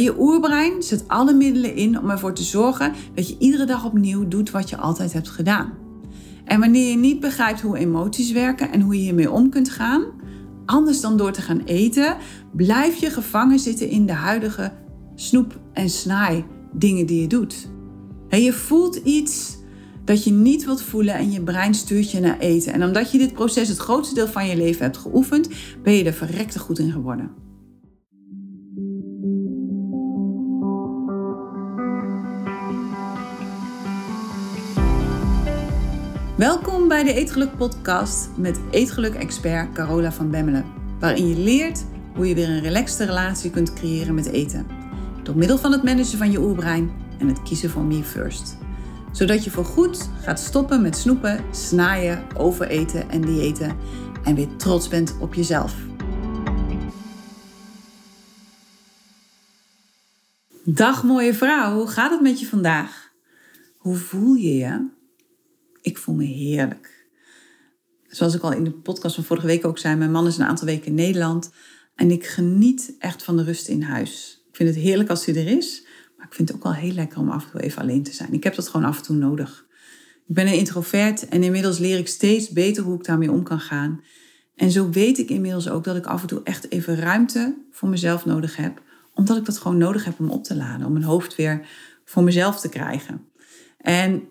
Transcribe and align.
je 0.00 0.20
oerbrein 0.20 0.82
zet 0.82 1.08
alle 1.08 1.32
middelen 1.32 1.74
in 1.74 1.98
om 1.98 2.10
ervoor 2.10 2.34
te 2.34 2.42
zorgen 2.42 2.92
dat 3.14 3.28
je 3.28 3.36
iedere 3.38 3.64
dag 3.64 3.84
opnieuw 3.84 4.28
doet 4.28 4.50
wat 4.50 4.70
je 4.70 4.76
altijd 4.76 5.12
hebt 5.12 5.28
gedaan. 5.28 5.72
En 6.44 6.60
wanneer 6.60 6.90
je 6.90 6.96
niet 6.96 7.20
begrijpt 7.20 7.60
hoe 7.60 7.78
emoties 7.78 8.32
werken 8.32 8.72
en 8.72 8.80
hoe 8.80 8.94
je 8.94 9.00
hiermee 9.00 9.30
om 9.30 9.50
kunt 9.50 9.70
gaan, 9.70 10.04
anders 10.66 11.00
dan 11.00 11.16
door 11.16 11.32
te 11.32 11.42
gaan 11.42 11.60
eten, 11.64 12.16
blijf 12.52 12.96
je 12.96 13.10
gevangen 13.10 13.58
zitten 13.58 13.88
in 13.88 14.06
de 14.06 14.12
huidige 14.12 14.72
snoep- 15.14 15.60
en 15.72 15.90
snaai 15.90 16.44
dingen 16.72 17.06
die 17.06 17.20
je 17.20 17.26
doet. 17.26 17.68
En 18.28 18.42
je 18.42 18.52
voelt 18.52 18.96
iets 18.96 19.56
dat 20.04 20.24
je 20.24 20.32
niet 20.32 20.64
wilt 20.64 20.82
voelen 20.82 21.14
en 21.14 21.30
je 21.30 21.42
brein 21.42 21.74
stuurt 21.74 22.10
je 22.10 22.20
naar 22.20 22.38
eten. 22.38 22.72
En 22.72 22.84
omdat 22.84 23.10
je 23.10 23.18
dit 23.18 23.32
proces 23.32 23.68
het 23.68 23.78
grootste 23.78 24.14
deel 24.14 24.28
van 24.28 24.46
je 24.46 24.56
leven 24.56 24.82
hebt 24.82 24.96
geoefend, 24.96 25.48
ben 25.82 25.92
je 25.92 26.04
er 26.04 26.12
verrekte 26.12 26.58
goed 26.58 26.78
in 26.78 26.92
geworden. 26.92 27.45
Welkom 36.36 36.88
bij 36.88 37.04
de 37.04 37.12
Eetgeluk 37.12 37.56
podcast 37.56 38.28
met 38.36 38.60
eetgeluk-expert 38.70 39.72
Carola 39.72 40.12
van 40.12 40.30
Bemmelen, 40.30 40.64
waarin 40.98 41.28
je 41.28 41.36
leert 41.36 41.84
hoe 42.14 42.28
je 42.28 42.34
weer 42.34 42.48
een 42.48 42.60
relaxte 42.60 43.04
relatie 43.04 43.50
kunt 43.50 43.72
creëren 43.72 44.14
met 44.14 44.26
eten. 44.26 44.66
Door 45.22 45.36
middel 45.36 45.58
van 45.58 45.72
het 45.72 45.82
managen 45.82 46.18
van 46.18 46.30
je 46.30 46.40
oerbrein 46.40 46.90
en 47.18 47.28
het 47.28 47.42
kiezen 47.42 47.70
voor 47.70 47.82
me 47.82 48.04
first. 48.04 48.56
Zodat 49.12 49.44
je 49.44 49.50
voorgoed 49.50 50.10
gaat 50.22 50.40
stoppen 50.40 50.82
met 50.82 50.96
snoepen, 50.96 51.44
snaaien, 51.50 52.24
overeten 52.36 53.10
en 53.10 53.20
diëten 53.20 53.76
en 54.24 54.34
weer 54.34 54.56
trots 54.56 54.88
bent 54.88 55.16
op 55.20 55.34
jezelf. 55.34 55.74
Dag 60.64 61.04
mooie 61.04 61.34
vrouw, 61.34 61.74
hoe 61.74 61.88
gaat 61.88 62.10
het 62.10 62.20
met 62.20 62.40
je 62.40 62.46
vandaag? 62.46 63.10
Hoe 63.76 63.96
voel 63.96 64.34
je 64.34 64.54
je? 64.54 64.95
Ik 65.86 65.98
voel 65.98 66.14
me 66.14 66.24
heerlijk. 66.24 67.06
Zoals 68.06 68.34
ik 68.34 68.42
al 68.42 68.52
in 68.52 68.64
de 68.64 68.70
podcast 68.70 69.14
van 69.14 69.24
vorige 69.24 69.46
week 69.46 69.66
ook 69.66 69.78
zei, 69.78 69.96
mijn 69.96 70.10
man 70.10 70.26
is 70.26 70.36
een 70.36 70.44
aantal 70.44 70.66
weken 70.66 70.86
in 70.86 70.94
Nederland 70.94 71.50
en 71.94 72.10
ik 72.10 72.26
geniet 72.26 72.94
echt 72.98 73.22
van 73.22 73.36
de 73.36 73.42
rust 73.42 73.68
in 73.68 73.82
huis. 73.82 74.44
Ik 74.48 74.56
vind 74.56 74.68
het 74.68 74.78
heerlijk 74.78 75.10
als 75.10 75.24
hij 75.24 75.34
er 75.34 75.56
is, 75.56 75.86
maar 76.16 76.26
ik 76.26 76.34
vind 76.34 76.48
het 76.48 76.56
ook 76.56 76.62
wel 76.62 76.74
heel 76.74 76.92
lekker 76.92 77.18
om 77.18 77.30
af 77.30 77.44
en 77.44 77.50
toe 77.50 77.60
even 77.60 77.82
alleen 77.82 78.02
te 78.02 78.12
zijn. 78.12 78.32
Ik 78.32 78.44
heb 78.44 78.54
dat 78.54 78.68
gewoon 78.68 78.86
af 78.86 78.96
en 78.96 79.02
toe 79.02 79.16
nodig. 79.16 79.66
Ik 80.26 80.34
ben 80.34 80.46
een 80.46 80.58
introvert 80.58 81.28
en 81.28 81.42
inmiddels 81.42 81.78
leer 81.78 81.98
ik 81.98 82.08
steeds 82.08 82.50
beter 82.50 82.82
hoe 82.82 82.98
ik 82.98 83.04
daarmee 83.04 83.30
om 83.30 83.42
kan 83.42 83.60
gaan. 83.60 84.00
En 84.54 84.70
zo 84.70 84.90
weet 84.90 85.18
ik 85.18 85.30
inmiddels 85.30 85.68
ook 85.68 85.84
dat 85.84 85.96
ik 85.96 86.06
af 86.06 86.22
en 86.22 86.28
toe 86.28 86.40
echt 86.44 86.70
even 86.70 86.96
ruimte 86.96 87.64
voor 87.70 87.88
mezelf 87.88 88.24
nodig 88.24 88.56
heb, 88.56 88.82
omdat 89.14 89.36
ik 89.36 89.44
dat 89.44 89.58
gewoon 89.58 89.78
nodig 89.78 90.04
heb 90.04 90.20
om 90.20 90.30
op 90.30 90.44
te 90.44 90.56
laden, 90.56 90.86
om 90.86 90.92
mijn 90.92 91.04
hoofd 91.04 91.36
weer 91.36 91.66
voor 92.04 92.22
mezelf 92.22 92.60
te 92.60 92.68
krijgen. 92.68 93.28
En 93.78 94.28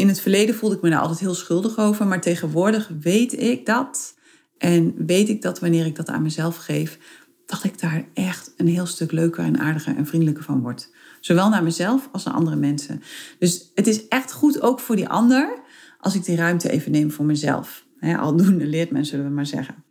in 0.00 0.08
het 0.08 0.20
verleden 0.20 0.54
voelde 0.54 0.76
ik 0.76 0.82
me 0.82 0.90
daar 0.90 1.00
altijd 1.00 1.20
heel 1.20 1.34
schuldig 1.34 1.78
over, 1.78 2.06
maar 2.06 2.20
tegenwoordig 2.20 2.90
weet 3.00 3.40
ik 3.40 3.66
dat. 3.66 4.14
En 4.58 4.94
weet 5.06 5.28
ik 5.28 5.42
dat 5.42 5.60
wanneer 5.60 5.86
ik 5.86 5.96
dat 5.96 6.08
aan 6.08 6.22
mezelf 6.22 6.56
geef, 6.56 6.98
dat 7.46 7.64
ik 7.64 7.80
daar 7.80 8.04
echt 8.14 8.52
een 8.56 8.68
heel 8.68 8.86
stuk 8.86 9.12
leuker 9.12 9.44
en 9.44 9.58
aardiger 9.58 9.96
en 9.96 10.06
vriendelijker 10.06 10.44
van 10.44 10.60
word. 10.60 10.90
Zowel 11.20 11.48
naar 11.48 11.62
mezelf 11.62 12.08
als 12.12 12.24
naar 12.24 12.34
andere 12.34 12.56
mensen. 12.56 13.02
Dus 13.38 13.70
het 13.74 13.86
is 13.86 14.08
echt 14.08 14.32
goed 14.32 14.60
ook 14.60 14.80
voor 14.80 14.96
die 14.96 15.08
ander 15.08 15.58
als 15.98 16.14
ik 16.14 16.24
die 16.24 16.36
ruimte 16.36 16.70
even 16.70 16.92
neem 16.92 17.10
voor 17.10 17.24
mezelf. 17.24 17.84
He, 17.98 18.16
aldoende 18.16 18.66
leert 18.66 18.90
men, 18.90 19.04
zullen 19.04 19.24
we 19.24 19.30
maar 19.30 19.46
zeggen. 19.46 19.84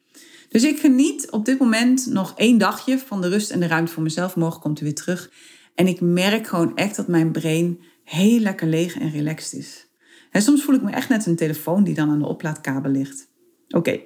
Dus 0.50 0.64
ik 0.64 0.80
geniet 0.80 1.32
op 1.32 1.46
dit 1.46 1.60
moment 1.60 2.06
nog 2.06 2.34
één 2.36 2.58
dagje 2.58 3.00
van 3.00 3.22
de 3.22 3.28
rust 3.28 3.52
en 3.52 3.60
de 3.60 3.68
ruimte 3.68 3.92
voor 3.92 4.04
mezelf. 4.04 4.36
Morgen 4.36 4.62
komt 4.62 4.82
u 4.82 4.84
weer 4.84 4.96
terug. 4.96 5.32
En 5.76 5.88
ik 5.88 6.02
merk 6.02 6.48
gewoon 6.48 6.76
echt 6.76 6.96
dat 6.96 7.08
mijn 7.08 7.32
brein 7.32 7.80
heel 8.04 8.40
lekker 8.40 8.68
leeg 8.68 9.00
en 9.00 9.12
relaxed 9.12 9.60
is. 9.60 9.89
En 10.30 10.42
soms 10.42 10.64
voel 10.64 10.76
ik 10.76 10.82
me 10.82 10.92
echt 10.92 11.10
net 11.10 11.26
een 11.26 11.36
telefoon 11.36 11.84
die 11.84 11.96
dan 11.96 12.10
aan 12.10 12.20
de 12.20 12.28
oplaatkabel 12.28 12.92
ligt. 12.92 13.28
Oké, 13.68 14.00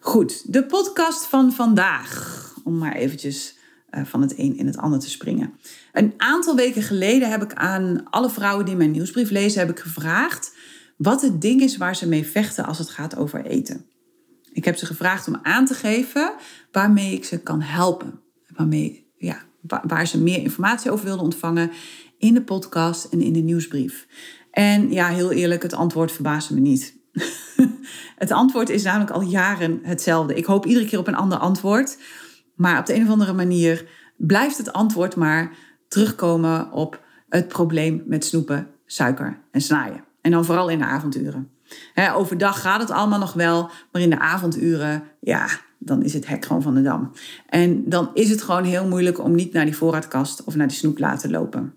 goed. 0.00 0.52
De 0.52 0.66
podcast 0.66 1.26
van 1.26 1.52
vandaag. 1.52 2.38
Om 2.64 2.78
maar 2.78 2.94
eventjes 2.94 3.58
uh, 3.90 4.04
van 4.04 4.20
het 4.20 4.38
een 4.38 4.56
in 4.56 4.66
het 4.66 4.76
ander 4.76 4.98
te 4.98 5.10
springen. 5.10 5.52
Een 5.92 6.14
aantal 6.16 6.56
weken 6.56 6.82
geleden 6.82 7.30
heb 7.30 7.42
ik 7.42 7.54
aan 7.54 8.10
alle 8.10 8.30
vrouwen 8.30 8.64
die 8.64 8.76
mijn 8.76 8.90
nieuwsbrief 8.90 9.30
lezen, 9.30 9.60
heb 9.60 9.70
ik 9.70 9.78
gevraagd 9.78 10.52
wat 11.00 11.22
het 11.22 11.40
ding 11.40 11.60
is 11.60 11.76
waar 11.76 11.96
ze 11.96 12.08
mee 12.08 12.26
vechten 12.26 12.64
als 12.64 12.78
het 12.78 12.88
gaat 12.88 13.16
over 13.16 13.44
eten. 13.44 13.86
Ik 14.52 14.64
heb 14.64 14.76
ze 14.76 14.86
gevraagd 14.86 15.28
om 15.28 15.38
aan 15.42 15.66
te 15.66 15.74
geven 15.74 16.34
waarmee 16.72 17.14
ik 17.14 17.24
ze 17.24 17.38
kan 17.38 17.60
helpen. 17.60 18.20
Waarmee, 18.56 19.12
ja, 19.16 19.42
waar 19.82 20.06
ze 20.06 20.22
meer 20.22 20.38
informatie 20.38 20.90
over 20.90 21.04
wilden 21.04 21.24
ontvangen 21.24 21.70
in 22.18 22.34
de 22.34 22.42
podcast 22.42 23.04
en 23.04 23.20
in 23.20 23.32
de 23.32 23.40
nieuwsbrief. 23.40 24.06
En 24.50 24.92
ja, 24.92 25.08
heel 25.08 25.32
eerlijk, 25.32 25.62
het 25.62 25.74
antwoord 25.74 26.12
verbaasde 26.12 26.54
me 26.54 26.60
niet. 26.60 26.96
het 28.16 28.30
antwoord 28.30 28.68
is 28.68 28.82
namelijk 28.82 29.10
al 29.10 29.22
jaren 29.22 29.80
hetzelfde. 29.82 30.34
Ik 30.34 30.44
hoop 30.44 30.66
iedere 30.66 30.86
keer 30.86 30.98
op 30.98 31.06
een 31.06 31.14
ander 31.14 31.38
antwoord. 31.38 31.98
Maar 32.54 32.78
op 32.78 32.86
de 32.86 32.94
een 32.94 33.02
of 33.02 33.10
andere 33.10 33.32
manier 33.32 33.88
blijft 34.16 34.58
het 34.58 34.72
antwoord 34.72 35.16
maar 35.16 35.52
terugkomen 35.88 36.72
op 36.72 37.04
het 37.28 37.48
probleem 37.48 38.02
met 38.06 38.24
snoepen, 38.24 38.68
suiker 38.86 39.38
en 39.50 39.60
snaaien. 39.60 40.04
En 40.20 40.30
dan 40.30 40.44
vooral 40.44 40.68
in 40.68 40.78
de 40.78 40.84
avonduren. 40.84 41.50
overdag 42.14 42.60
gaat 42.60 42.80
het 42.80 42.90
allemaal 42.90 43.18
nog 43.18 43.32
wel, 43.32 43.70
maar 43.92 44.02
in 44.02 44.10
de 44.10 44.18
avonduren, 44.18 45.02
ja, 45.20 45.46
dan 45.78 46.02
is 46.02 46.12
het 46.12 46.26
hek 46.26 46.44
gewoon 46.44 46.62
van 46.62 46.74
de 46.74 46.82
dam. 46.82 47.12
En 47.46 47.88
dan 47.88 48.10
is 48.14 48.30
het 48.30 48.42
gewoon 48.42 48.64
heel 48.64 48.86
moeilijk 48.86 49.18
om 49.18 49.34
niet 49.34 49.52
naar 49.52 49.64
die 49.64 49.76
voorraadkast 49.76 50.44
of 50.44 50.54
naar 50.54 50.68
die 50.68 50.76
snoep 50.76 50.98
laten 50.98 51.30
lopen. 51.30 51.74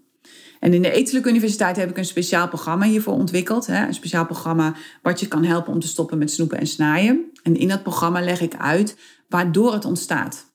En 0.63 0.73
in 0.73 0.81
de 0.81 0.91
Etelijke 0.91 1.29
Universiteit 1.29 1.75
heb 1.75 1.89
ik 1.89 1.97
een 1.97 2.05
speciaal 2.05 2.47
programma 2.47 2.85
hiervoor 2.85 3.13
ontwikkeld. 3.13 3.67
Hè? 3.67 3.87
Een 3.87 3.93
speciaal 3.93 4.25
programma 4.25 4.75
wat 5.01 5.19
je 5.19 5.27
kan 5.27 5.43
helpen 5.43 5.73
om 5.73 5.79
te 5.79 5.87
stoppen 5.87 6.17
met 6.17 6.31
snoepen 6.31 6.57
en 6.57 6.67
snaaien. 6.67 7.31
En 7.41 7.55
in 7.55 7.67
dat 7.67 7.83
programma 7.83 8.21
leg 8.21 8.41
ik 8.41 8.55
uit 8.55 8.97
waardoor 9.29 9.73
het 9.73 9.85
ontstaat. 9.85 10.45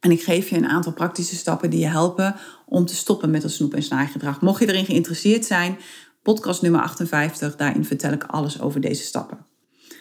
En 0.00 0.10
ik 0.10 0.22
geef 0.22 0.48
je 0.48 0.56
een 0.56 0.68
aantal 0.68 0.92
praktische 0.92 1.36
stappen 1.36 1.70
die 1.70 1.80
je 1.80 1.86
helpen 1.86 2.36
om 2.66 2.86
te 2.86 2.94
stoppen 2.94 3.30
met 3.30 3.42
dat 3.42 3.50
snoep- 3.50 3.74
en 3.74 3.82
snaaigedrag. 3.82 4.40
Mocht 4.40 4.60
je 4.60 4.68
erin 4.68 4.84
geïnteresseerd 4.84 5.44
zijn, 5.44 5.78
podcast 6.22 6.62
nummer 6.62 6.80
58, 6.80 7.56
daarin 7.56 7.84
vertel 7.84 8.12
ik 8.12 8.24
alles 8.24 8.60
over 8.60 8.80
deze 8.80 9.02
stappen. 9.02 9.46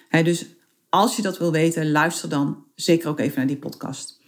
dus 0.10 0.46
als 0.90 1.16
je 1.16 1.22
dat 1.22 1.38
wil 1.38 1.52
weten, 1.52 1.92
luister 1.92 2.30
dan 2.30 2.66
zeker 2.76 3.10
ook 3.10 3.20
even 3.20 3.38
naar 3.38 3.48
die 3.48 3.58
podcast. 3.58 4.19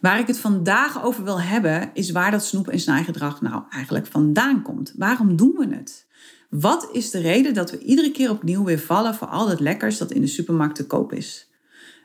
Waar 0.00 0.18
ik 0.18 0.26
het 0.26 0.38
vandaag 0.38 1.04
over 1.04 1.24
wil 1.24 1.40
hebben, 1.40 1.90
is 1.94 2.10
waar 2.10 2.30
dat 2.30 2.44
snoep- 2.44 2.68
en 2.68 2.80
snaaigedrag 2.80 3.40
nou 3.40 3.62
eigenlijk 3.70 4.06
vandaan 4.06 4.62
komt. 4.62 4.92
Waarom 4.96 5.36
doen 5.36 5.54
we 5.56 5.74
het? 5.74 6.06
Wat 6.50 6.88
is 6.92 7.10
de 7.10 7.20
reden 7.20 7.54
dat 7.54 7.70
we 7.70 7.78
iedere 7.78 8.10
keer 8.10 8.30
opnieuw 8.30 8.64
weer 8.64 8.78
vallen 8.78 9.14
voor 9.14 9.28
al 9.28 9.46
dat 9.46 9.60
lekkers 9.60 9.98
dat 9.98 10.12
in 10.12 10.20
de 10.20 10.26
supermarkt 10.26 10.74
te 10.74 10.86
koop 10.86 11.12
is? 11.12 11.50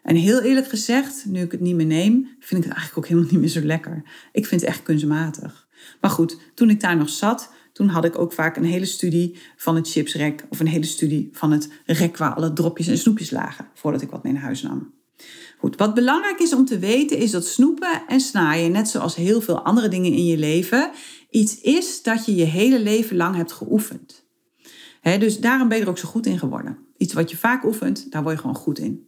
En 0.03 0.15
heel 0.15 0.41
eerlijk 0.41 0.67
gezegd, 0.67 1.25
nu 1.25 1.41
ik 1.41 1.51
het 1.51 1.59
niet 1.59 1.75
meer 1.75 1.85
neem, 1.85 2.27
vind 2.39 2.63
ik 2.63 2.69
het 2.69 2.77
eigenlijk 2.77 2.97
ook 2.97 3.07
helemaal 3.07 3.31
niet 3.31 3.39
meer 3.39 3.49
zo 3.49 3.61
lekker. 3.61 4.03
Ik 4.31 4.45
vind 4.45 4.61
het 4.61 4.69
echt 4.69 4.83
kunstmatig. 4.83 5.67
Maar 6.01 6.11
goed, 6.11 6.37
toen 6.53 6.69
ik 6.69 6.81
daar 6.81 6.97
nog 6.97 7.09
zat, 7.09 7.53
toen 7.73 7.87
had 7.87 8.05
ik 8.05 8.17
ook 8.17 8.33
vaak 8.33 8.55
een 8.55 8.63
hele 8.63 8.85
studie 8.85 9.37
van 9.55 9.75
het 9.75 9.89
chipsrek 9.89 10.45
of 10.49 10.59
een 10.59 10.67
hele 10.67 10.85
studie 10.85 11.29
van 11.31 11.51
het 11.51 11.69
rek 11.85 12.17
waar 12.17 12.33
alle 12.33 12.53
dropjes 12.53 12.87
en 12.87 12.97
snoepjes 12.97 13.31
lagen, 13.31 13.67
voordat 13.73 14.01
ik 14.01 14.09
wat 14.09 14.23
mee 14.23 14.33
naar 14.33 14.41
huis 14.41 14.61
nam. 14.61 14.93
Goed, 15.57 15.77
wat 15.77 15.93
belangrijk 15.93 16.39
is 16.39 16.53
om 16.53 16.65
te 16.65 16.79
weten 16.79 17.17
is 17.17 17.31
dat 17.31 17.45
snoepen 17.45 18.03
en 18.07 18.19
snaaien, 18.19 18.71
net 18.71 18.89
zoals 18.89 19.15
heel 19.15 19.41
veel 19.41 19.61
andere 19.61 19.87
dingen 19.87 20.11
in 20.11 20.25
je 20.25 20.37
leven, 20.37 20.91
iets 21.29 21.61
is 21.61 22.01
dat 22.01 22.25
je 22.25 22.35
je 22.35 22.43
hele 22.43 22.79
leven 22.79 23.15
lang 23.15 23.35
hebt 23.35 23.51
geoefend. 23.51 24.25
dus 25.01 25.39
daarom 25.39 25.67
ben 25.67 25.77
je 25.77 25.83
er 25.83 25.89
ook 25.89 25.97
zo 25.97 26.07
goed 26.07 26.25
in 26.25 26.39
geworden. 26.39 26.77
Iets 26.97 27.13
wat 27.13 27.29
je 27.29 27.37
vaak 27.37 27.63
oefent, 27.63 28.11
daar 28.11 28.23
word 28.23 28.35
je 28.35 28.41
gewoon 28.41 28.55
goed 28.55 28.79
in. 28.79 29.07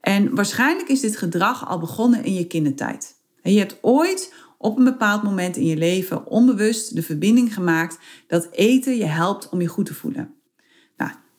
En 0.00 0.34
waarschijnlijk 0.34 0.88
is 0.88 1.00
dit 1.00 1.16
gedrag 1.16 1.68
al 1.68 1.78
begonnen 1.78 2.24
in 2.24 2.34
je 2.34 2.46
kindertijd. 2.46 3.14
je 3.42 3.58
hebt 3.58 3.78
ooit 3.80 4.32
op 4.58 4.78
een 4.78 4.84
bepaald 4.84 5.22
moment 5.22 5.56
in 5.56 5.66
je 5.66 5.76
leven 5.76 6.26
onbewust 6.26 6.94
de 6.94 7.02
verbinding 7.02 7.54
gemaakt 7.54 7.98
dat 8.26 8.48
eten 8.50 8.96
je 8.96 9.04
helpt 9.04 9.48
om 9.48 9.60
je 9.60 9.66
goed 9.66 9.86
te 9.86 9.94
voelen. 9.94 10.34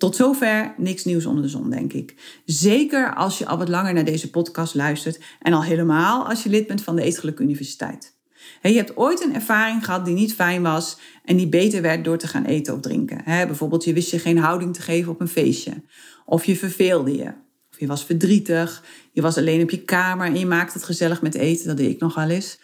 Tot 0.02 0.16
zover 0.16 0.74
niks 0.78 1.06
nieuws 1.06 1.26
onder 1.26 1.44
de 1.44 1.50
zon, 1.50 1.70
denk 1.70 1.94
ik. 1.94 2.42
Zeker 2.46 3.16
als 3.16 3.38
je 3.38 3.46
al 3.46 3.58
wat 3.58 3.70
langer 3.70 3.94
naar 3.94 4.06
deze 4.06 4.30
podcast 4.30 4.76
luistert 4.76 5.20
en 5.42 5.54
al 5.54 5.64
helemaal 5.64 6.28
als 6.28 6.44
je 6.44 6.50
lid 6.50 6.68
bent 6.68 6.84
van 6.84 6.96
de 6.96 7.02
Eetgeluk 7.02 7.40
Universiteit. 7.40 8.16
Je 8.62 8.74
hebt 8.74 8.98
ooit 8.98 9.24
een 9.24 9.36
ervaring 9.36 9.86
gehad 9.86 10.06
die 10.06 10.14
niet 10.14 10.34
fijn 10.34 10.62
was 10.62 10.98
en 11.26 11.38
die 11.38 11.48
beter 11.48 11.82
werd 11.82 12.04
door 12.04 12.18
te 12.18 12.28
gaan 12.28 12.46
eten 12.46 12.74
of 12.74 12.80
drinken. 12.80 13.22
Bijvoorbeeld, 13.26 13.84
je 13.84 13.94
wist 13.94 14.12
je 14.12 14.20
geen 14.20 14.38
houding 14.38 14.74
te 14.74 14.82
geven 14.82 15.12
op 15.12 15.22
een 15.22 15.28
feestje. 15.28 15.84
Of 16.26 16.46
je 16.46 16.56
verveelde 16.56 17.16
je. 17.16 17.34
Of 17.72 17.80
je 17.80 17.88
was 17.88 18.06
verdrietig. 18.06 18.84
Je 19.12 19.22
was 19.22 19.38
alleen 19.38 19.62
op 19.62 19.70
je 19.70 19.82
kamer 19.82 20.26
en 20.26 20.40
je 20.40 20.46
maakte 20.46 20.78
het 20.78 20.86
gezellig 20.86 21.22
met 21.22 21.36
eten. 21.36 21.68
Dat 21.68 21.78
deed 21.78 21.92
ik 21.92 22.00
nog 22.00 22.16
wel 22.16 22.30
eens. 22.30 22.60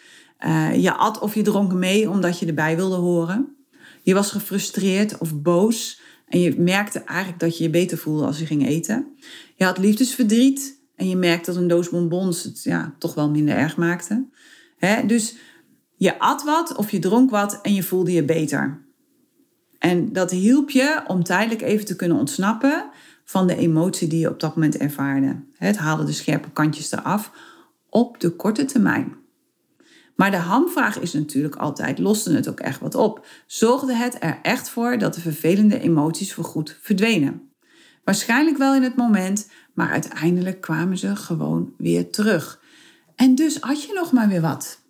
Uh, 0.46 0.82
je 0.82 0.92
at 0.92 1.18
of 1.18 1.34
je 1.34 1.42
dronk 1.42 1.72
mee 1.72 2.10
omdat 2.10 2.38
je 2.38 2.46
erbij 2.46 2.76
wilde 2.76 2.96
horen. 2.96 3.56
Je 4.02 4.14
was 4.14 4.30
gefrustreerd 4.30 5.18
of 5.18 5.40
boos 5.42 6.06
en 6.28 6.40
je 6.40 6.60
merkte 6.60 6.98
eigenlijk 6.98 7.40
dat 7.40 7.58
je 7.58 7.64
je 7.64 7.70
beter 7.70 7.98
voelde 7.98 8.26
als 8.26 8.38
je 8.38 8.46
ging 8.46 8.66
eten. 8.66 9.06
Je 9.56 9.64
had 9.64 9.78
liefdesverdriet. 9.78 10.76
En 10.94 11.08
je 11.08 11.16
merkte 11.16 11.50
dat 11.50 11.60
een 11.60 11.68
doos 11.68 11.88
bonbons 11.88 12.42
het 12.42 12.62
ja, 12.62 12.94
toch 12.98 13.14
wel 13.14 13.30
minder 13.30 13.56
erg 13.56 13.76
maakte. 13.76 14.26
dus 15.06 15.36
Je 15.96 16.18
at 16.18 16.44
wat 16.44 16.76
of 16.76 16.90
je 16.90 16.98
dronk 16.98 17.30
wat 17.30 17.58
en 17.62 17.74
je 17.74 17.82
voelde 17.82 18.12
je 18.12 18.24
beter. 18.24 18.86
En 19.78 20.12
dat 20.12 20.30
hielp 20.30 20.70
je 20.70 21.02
om 21.06 21.24
tijdelijk 21.24 21.62
even 21.62 21.86
te 21.86 21.96
kunnen 21.96 22.18
ontsnappen 22.18 22.90
van 23.24 23.46
de 23.46 23.56
emotie 23.56 24.08
die 24.08 24.18
je 24.18 24.30
op 24.30 24.40
dat 24.40 24.54
moment 24.54 24.76
ervaarde. 24.76 25.42
Het 25.56 25.76
haalde 25.76 26.04
de 26.04 26.12
scherpe 26.12 26.50
kantjes 26.50 26.92
eraf 26.92 27.32
op 27.88 28.20
de 28.20 28.30
korte 28.30 28.64
termijn. 28.64 29.16
Maar 30.18 30.30
de 30.30 30.36
hamvraag 30.36 30.98
is 30.98 31.12
natuurlijk 31.12 31.56
altijd: 31.56 31.98
loste 31.98 32.32
het 32.32 32.48
ook 32.48 32.60
echt 32.60 32.80
wat 32.80 32.94
op? 32.94 33.26
Zorgde 33.46 33.94
het 33.94 34.16
er 34.20 34.38
echt 34.42 34.68
voor 34.68 34.98
dat 34.98 35.14
de 35.14 35.20
vervelende 35.20 35.80
emoties 35.80 36.34
voorgoed 36.34 36.78
verdwenen? 36.80 37.50
Waarschijnlijk 38.04 38.56
wel 38.56 38.74
in 38.74 38.82
het 38.82 38.96
moment, 38.96 39.50
maar 39.74 39.90
uiteindelijk 39.90 40.60
kwamen 40.60 40.98
ze 40.98 41.16
gewoon 41.16 41.72
weer 41.76 42.10
terug. 42.10 42.60
En 43.14 43.34
dus 43.34 43.56
had 43.60 43.82
je 43.82 43.92
nog 43.92 44.12
maar 44.12 44.28
weer 44.28 44.40
wat. 44.40 44.80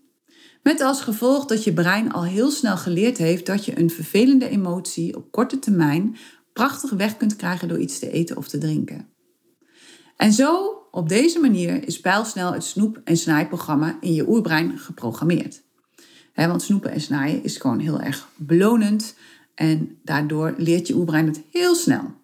Met 0.63 0.81
als 0.81 1.01
gevolg 1.01 1.45
dat 1.45 1.65
je 1.65 1.73
brein 1.73 2.13
al 2.13 2.25
heel 2.25 2.51
snel 2.51 2.77
geleerd 2.77 3.19
heeft 3.19 3.47
dat 3.47 3.65
je 3.65 3.79
een 3.79 3.91
vervelende 3.91 4.49
emotie 4.49 5.17
op 5.17 5.33
korte 5.33 5.59
termijn 5.59 6.17
prachtig 6.53 6.91
weg 6.91 7.17
kunt 7.17 7.37
krijgen 7.37 7.69
door 7.69 7.79
iets 7.79 7.99
te 7.99 8.11
eten 8.11 8.37
of 8.37 8.49
te 8.49 8.59
drinken. 8.59 9.09
En 10.19 10.33
zo, 10.33 10.83
op 10.91 11.09
deze 11.09 11.39
manier, 11.39 11.87
is 11.87 12.01
pijlsnel 12.01 12.53
het 12.53 12.65
snoep- 12.65 13.01
en 13.05 13.17
snijprogramma 13.17 13.97
in 14.01 14.15
je 14.15 14.29
oerbrein 14.29 14.79
geprogrammeerd. 14.79 15.63
want 16.35 16.63
snoepen 16.63 16.91
en 16.91 17.01
snijden 17.01 17.45
is 17.45 17.57
gewoon 17.57 17.79
heel 17.79 18.01
erg 18.01 18.29
belonend 18.37 19.15
en 19.55 19.99
daardoor 20.05 20.55
leert 20.57 20.87
je 20.87 20.95
oerbrein 20.95 21.27
het 21.27 21.43
heel 21.51 21.75
snel. 21.75 22.15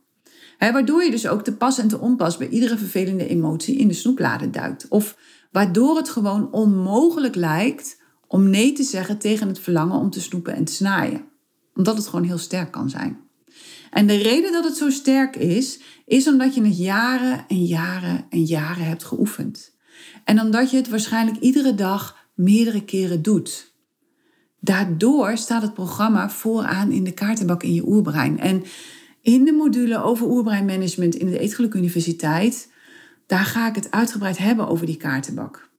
waardoor 0.59 1.03
je 1.03 1.11
dus 1.11 1.27
ook 1.27 1.45
te 1.45 1.57
pas 1.57 1.79
en 1.79 1.89
te 1.89 1.99
onpas 1.99 2.37
bij 2.37 2.49
iedere 2.49 2.79
vervelende 2.79 3.29
emotie 3.29 3.77
in 3.77 3.89
de 3.89 3.95
snoeplade 3.95 4.51
duikt. 4.51 4.89
Of 4.89 5.17
waardoor 5.53 5.97
het 5.97 6.09
gewoon 6.09 6.53
onmogelijk 6.53 7.35
lijkt 7.35 8.01
om 8.27 8.51
nee 8.51 8.73
te 8.73 8.83
zeggen 8.83 9.19
tegen 9.19 9.49
het 9.49 9.59
verlangen 9.59 9.99
om 9.99 10.11
te 10.11 10.21
snoepen 10.21 10.55
en 10.55 10.65
te 10.65 10.73
snijden. 10.73 11.25
Omdat 11.75 11.97
het 11.97 12.07
gewoon 12.07 12.25
heel 12.25 12.39
sterk 12.39 12.71
kan 12.71 12.91
zijn. 12.91 13.24
En 13.95 14.07
de 14.07 14.17
reden 14.17 14.53
dat 14.53 14.65
het 14.65 14.77
zo 14.77 14.91
sterk 14.91 15.37
is, 15.37 15.81
is 16.07 16.29
omdat 16.29 16.55
je 16.55 16.63
het 16.63 16.79
jaren 16.79 17.45
en 17.49 17.65
jaren 17.65 18.27
en 18.31 18.45
jaren 18.45 18.85
hebt 18.85 19.05
geoefend. 19.05 19.77
En 20.25 20.41
omdat 20.41 20.71
je 20.71 20.77
het 20.77 20.89
waarschijnlijk 20.89 21.39
iedere 21.39 21.75
dag 21.75 22.29
meerdere 22.35 22.85
keren 22.85 23.23
doet. 23.23 23.73
Daardoor 24.61 25.37
staat 25.37 25.63
het 25.63 25.75
programma 25.75 26.31
vooraan 26.31 26.93
in 26.93 27.05
de 27.05 27.13
kaartenbak 27.13 27.63
in 27.63 27.75
je 27.75 27.87
oerbrein. 27.87 28.41
En 28.41 28.63
in 29.21 29.45
de 29.45 29.53
module 29.53 30.03
over 30.03 30.27
oerbreinmanagement 30.27 31.15
in 31.15 31.31
de 31.31 31.39
Eetgeluk 31.39 31.75
Universiteit, 31.75 32.73
daar 33.27 33.45
ga 33.45 33.69
ik 33.69 33.75
het 33.75 33.91
uitgebreid 33.91 34.39
hebben 34.39 34.69
over 34.69 34.87
die 34.87 34.97
kaartenbak. 34.97 35.71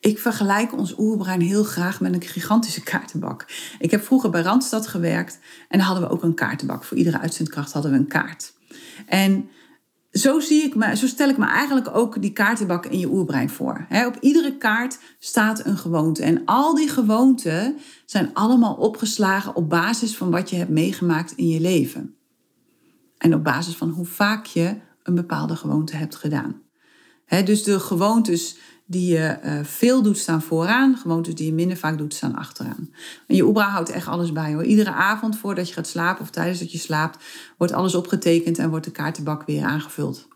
Ik 0.00 0.18
vergelijk 0.18 0.72
ons 0.72 0.94
oerbrein 0.98 1.40
heel 1.40 1.64
graag 1.64 2.00
met 2.00 2.14
een 2.14 2.22
gigantische 2.22 2.82
kaartenbak. 2.82 3.46
Ik 3.78 3.90
heb 3.90 4.04
vroeger 4.04 4.30
bij 4.30 4.42
Randstad 4.42 4.86
gewerkt 4.86 5.38
en 5.68 5.80
hadden 5.80 6.02
we 6.02 6.10
ook 6.10 6.22
een 6.22 6.34
kaartenbak. 6.34 6.84
Voor 6.84 6.96
iedere 6.96 7.18
uitzendkracht 7.18 7.72
hadden 7.72 7.90
we 7.90 7.96
een 7.96 8.08
kaart. 8.08 8.52
En 9.06 9.48
zo, 10.12 10.40
zie 10.40 10.62
ik 10.62 10.74
me, 10.74 10.96
zo 10.96 11.06
stel 11.06 11.28
ik 11.28 11.36
me 11.36 11.46
eigenlijk 11.46 11.96
ook 11.96 12.22
die 12.22 12.32
kaartenbak 12.32 12.86
in 12.86 12.98
je 12.98 13.08
oerbrein 13.08 13.50
voor. 13.50 13.86
op 14.06 14.16
iedere 14.20 14.56
kaart 14.56 14.98
staat 15.18 15.64
een 15.66 15.78
gewoonte. 15.78 16.22
En 16.22 16.42
al 16.44 16.74
die 16.74 16.88
gewoonten 16.88 17.78
zijn 18.06 18.30
allemaal 18.34 18.74
opgeslagen 18.74 19.54
op 19.54 19.68
basis 19.68 20.16
van 20.16 20.30
wat 20.30 20.50
je 20.50 20.56
hebt 20.56 20.70
meegemaakt 20.70 21.32
in 21.32 21.48
je 21.48 21.60
leven. 21.60 22.14
En 23.18 23.34
op 23.34 23.44
basis 23.44 23.76
van 23.76 23.90
hoe 23.90 24.06
vaak 24.06 24.46
je 24.46 24.76
een 25.02 25.14
bepaalde 25.14 25.56
gewoonte 25.56 25.96
hebt 25.96 26.16
gedaan. 26.16 26.62
dus 27.44 27.62
de 27.62 27.80
gewoontes 27.80 28.56
die 28.90 29.12
je 29.12 29.38
uh, 29.44 29.64
veel 29.64 30.02
doet 30.02 30.18
staan 30.18 30.42
vooraan. 30.42 30.96
Gewoontes 30.96 31.34
die 31.34 31.46
je 31.46 31.52
minder 31.52 31.76
vaak 31.76 31.98
doet 31.98 32.14
staan 32.14 32.34
achteraan. 32.34 32.90
En 33.26 33.36
je 33.36 33.46
Oebra 33.46 33.68
houdt 33.68 33.90
echt 33.90 34.06
alles 34.06 34.32
bij 34.32 34.52
hoor. 34.52 34.64
Iedere 34.64 34.92
avond 34.92 35.36
voordat 35.36 35.68
je 35.68 35.74
gaat 35.74 35.86
slapen 35.86 36.22
of 36.22 36.30
tijdens 36.30 36.58
dat 36.58 36.72
je 36.72 36.78
slaapt, 36.78 37.24
wordt 37.58 37.72
alles 37.72 37.94
opgetekend 37.94 38.58
en 38.58 38.70
wordt 38.70 38.84
de 38.84 38.90
kaartenbak 38.90 39.46
weer 39.46 39.64
aangevuld. 39.64 40.28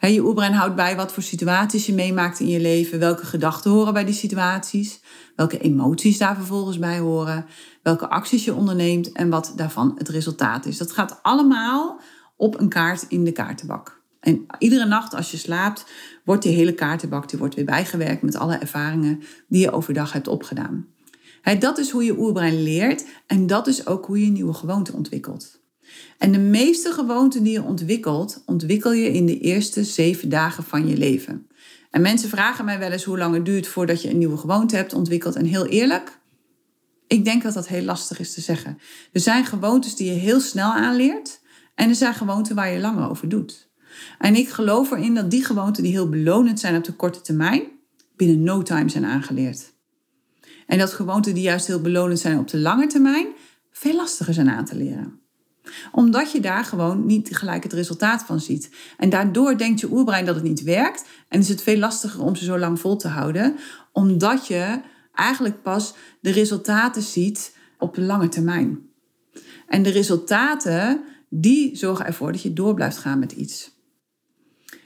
je 0.00 0.24
Oebrein 0.24 0.52
houdt 0.52 0.74
bij 0.74 0.96
wat 0.96 1.12
voor 1.12 1.22
situaties 1.22 1.86
je 1.86 1.94
meemaakt 1.94 2.40
in 2.40 2.48
je 2.48 2.60
leven, 2.60 2.98
welke 2.98 3.26
gedachten 3.26 3.70
horen 3.70 3.92
bij 3.92 4.04
die 4.04 4.14
situaties, 4.14 5.00
welke 5.36 5.58
emoties 5.58 6.18
daar 6.18 6.36
vervolgens 6.36 6.78
bij 6.78 6.98
horen, 6.98 7.46
welke 7.82 8.08
acties 8.08 8.44
je 8.44 8.54
onderneemt 8.54 9.12
en 9.12 9.28
wat 9.28 9.52
daarvan 9.56 9.94
het 9.98 10.08
resultaat 10.08 10.66
is. 10.66 10.78
Dat 10.78 10.92
gaat 10.92 11.18
allemaal 11.22 12.00
op 12.36 12.60
een 12.60 12.68
kaart 12.68 13.04
in 13.08 13.24
de 13.24 13.32
kaartenbak. 13.32 13.97
En 14.20 14.46
iedere 14.58 14.86
nacht 14.86 15.14
als 15.14 15.30
je 15.30 15.36
slaapt, 15.36 15.84
wordt 16.24 16.42
die 16.42 16.54
hele 16.54 16.74
kaartenbak 16.74 17.28
die 17.28 17.38
wordt 17.38 17.54
weer 17.54 17.64
bijgewerkt 17.64 18.22
met 18.22 18.36
alle 18.36 18.56
ervaringen 18.56 19.22
die 19.48 19.60
je 19.60 19.72
overdag 19.72 20.12
hebt 20.12 20.28
opgedaan. 20.28 20.86
dat 21.58 21.78
is 21.78 21.90
hoe 21.90 22.04
je 22.04 22.18
oerbrein 22.18 22.62
leert 22.62 23.04
en 23.26 23.46
dat 23.46 23.66
is 23.66 23.86
ook 23.86 24.06
hoe 24.06 24.24
je 24.24 24.30
nieuwe 24.30 24.52
gewoonten 24.52 24.94
ontwikkelt. 24.94 25.60
En 26.18 26.32
de 26.32 26.38
meeste 26.38 26.92
gewoonten 26.92 27.42
die 27.42 27.52
je 27.52 27.62
ontwikkelt, 27.62 28.42
ontwikkel 28.46 28.92
je 28.92 29.12
in 29.12 29.26
de 29.26 29.38
eerste 29.38 29.84
zeven 29.84 30.28
dagen 30.28 30.64
van 30.64 30.88
je 30.88 30.96
leven. 30.96 31.46
En 31.90 32.00
mensen 32.00 32.28
vragen 32.28 32.64
mij 32.64 32.78
wel 32.78 32.92
eens 32.92 33.04
hoe 33.04 33.18
lang 33.18 33.34
het 33.34 33.44
duurt 33.44 33.68
voordat 33.68 34.02
je 34.02 34.10
een 34.10 34.18
nieuwe 34.18 34.36
gewoonte 34.36 34.76
hebt 34.76 34.92
ontwikkeld. 34.92 35.36
En 35.36 35.44
heel 35.44 35.66
eerlijk, 35.66 36.18
ik 37.06 37.24
denk 37.24 37.42
dat 37.42 37.54
dat 37.54 37.68
heel 37.68 37.82
lastig 37.82 38.20
is 38.20 38.34
te 38.34 38.40
zeggen. 38.40 38.78
Er 39.12 39.20
zijn 39.20 39.44
gewoontes 39.44 39.96
die 39.96 40.12
je 40.12 40.18
heel 40.18 40.40
snel 40.40 40.72
aanleert 40.72 41.40
en 41.74 41.88
er 41.88 41.94
zijn 41.94 42.14
gewoonten 42.14 42.54
waar 42.54 42.72
je 42.72 42.80
langer 42.80 43.10
over 43.10 43.28
doet. 43.28 43.67
En 44.18 44.34
ik 44.34 44.48
geloof 44.48 44.90
erin 44.90 45.14
dat 45.14 45.30
die 45.30 45.44
gewoonten 45.44 45.82
die 45.82 45.92
heel 45.92 46.08
belonend 46.08 46.60
zijn 46.60 46.76
op 46.76 46.84
de 46.84 46.92
korte 46.92 47.20
termijn, 47.20 47.62
binnen 48.16 48.42
no 48.42 48.62
time 48.62 48.88
zijn 48.88 49.04
aangeleerd. 49.04 49.72
En 50.66 50.78
dat 50.78 50.92
gewoonten 50.92 51.34
die 51.34 51.42
juist 51.42 51.66
heel 51.66 51.80
belonend 51.80 52.18
zijn 52.18 52.38
op 52.38 52.48
de 52.48 52.58
lange 52.58 52.86
termijn, 52.86 53.26
veel 53.70 53.94
lastiger 53.94 54.34
zijn 54.34 54.50
aan 54.50 54.64
te 54.64 54.76
leren 54.76 55.26
omdat 55.92 56.32
je 56.32 56.40
daar 56.40 56.64
gewoon 56.64 57.06
niet 57.06 57.36
gelijk 57.36 57.62
het 57.62 57.72
resultaat 57.72 58.22
van 58.22 58.40
ziet. 58.40 58.70
En 58.96 59.10
daardoor 59.10 59.58
denkt 59.58 59.80
je 59.80 59.92
oerbrein 59.92 60.24
dat 60.24 60.34
het 60.34 60.44
niet 60.44 60.62
werkt. 60.62 61.04
En 61.28 61.40
is 61.40 61.48
het 61.48 61.62
veel 61.62 61.78
lastiger 61.78 62.22
om 62.22 62.36
ze 62.36 62.44
zo 62.44 62.58
lang 62.58 62.80
vol 62.80 62.96
te 62.96 63.08
houden. 63.08 63.56
Omdat 63.92 64.46
je 64.46 64.80
eigenlijk 65.14 65.62
pas 65.62 65.94
de 66.20 66.30
resultaten 66.30 67.02
ziet 67.02 67.56
op 67.78 67.94
de 67.94 68.00
lange 68.00 68.28
termijn. 68.28 68.78
En 69.66 69.82
de 69.82 69.90
resultaten, 69.90 71.04
die 71.28 71.76
zorgen 71.76 72.06
ervoor 72.06 72.32
dat 72.32 72.42
je 72.42 72.52
door 72.52 72.74
blijft 72.74 72.98
gaan 72.98 73.18
met 73.18 73.32
iets 73.32 73.76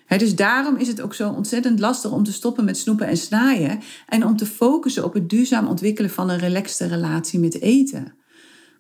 dus 0.08 0.36
daarom 0.36 0.76
is 0.76 0.88
het 0.88 1.00
ook 1.00 1.14
zo 1.14 1.30
ontzettend 1.30 1.80
lastig 1.80 2.10
om 2.10 2.24
te 2.24 2.32
stoppen 2.32 2.64
met 2.64 2.78
snoepen 2.78 3.06
en 3.06 3.16
snaaien 3.16 3.80
en 4.06 4.26
om 4.26 4.36
te 4.36 4.46
focussen 4.46 5.04
op 5.04 5.14
het 5.14 5.28
duurzaam 5.28 5.66
ontwikkelen 5.66 6.10
van 6.10 6.30
een 6.30 6.38
relaxte 6.38 6.86
relatie 6.86 7.38
met 7.38 7.60
eten. 7.60 8.14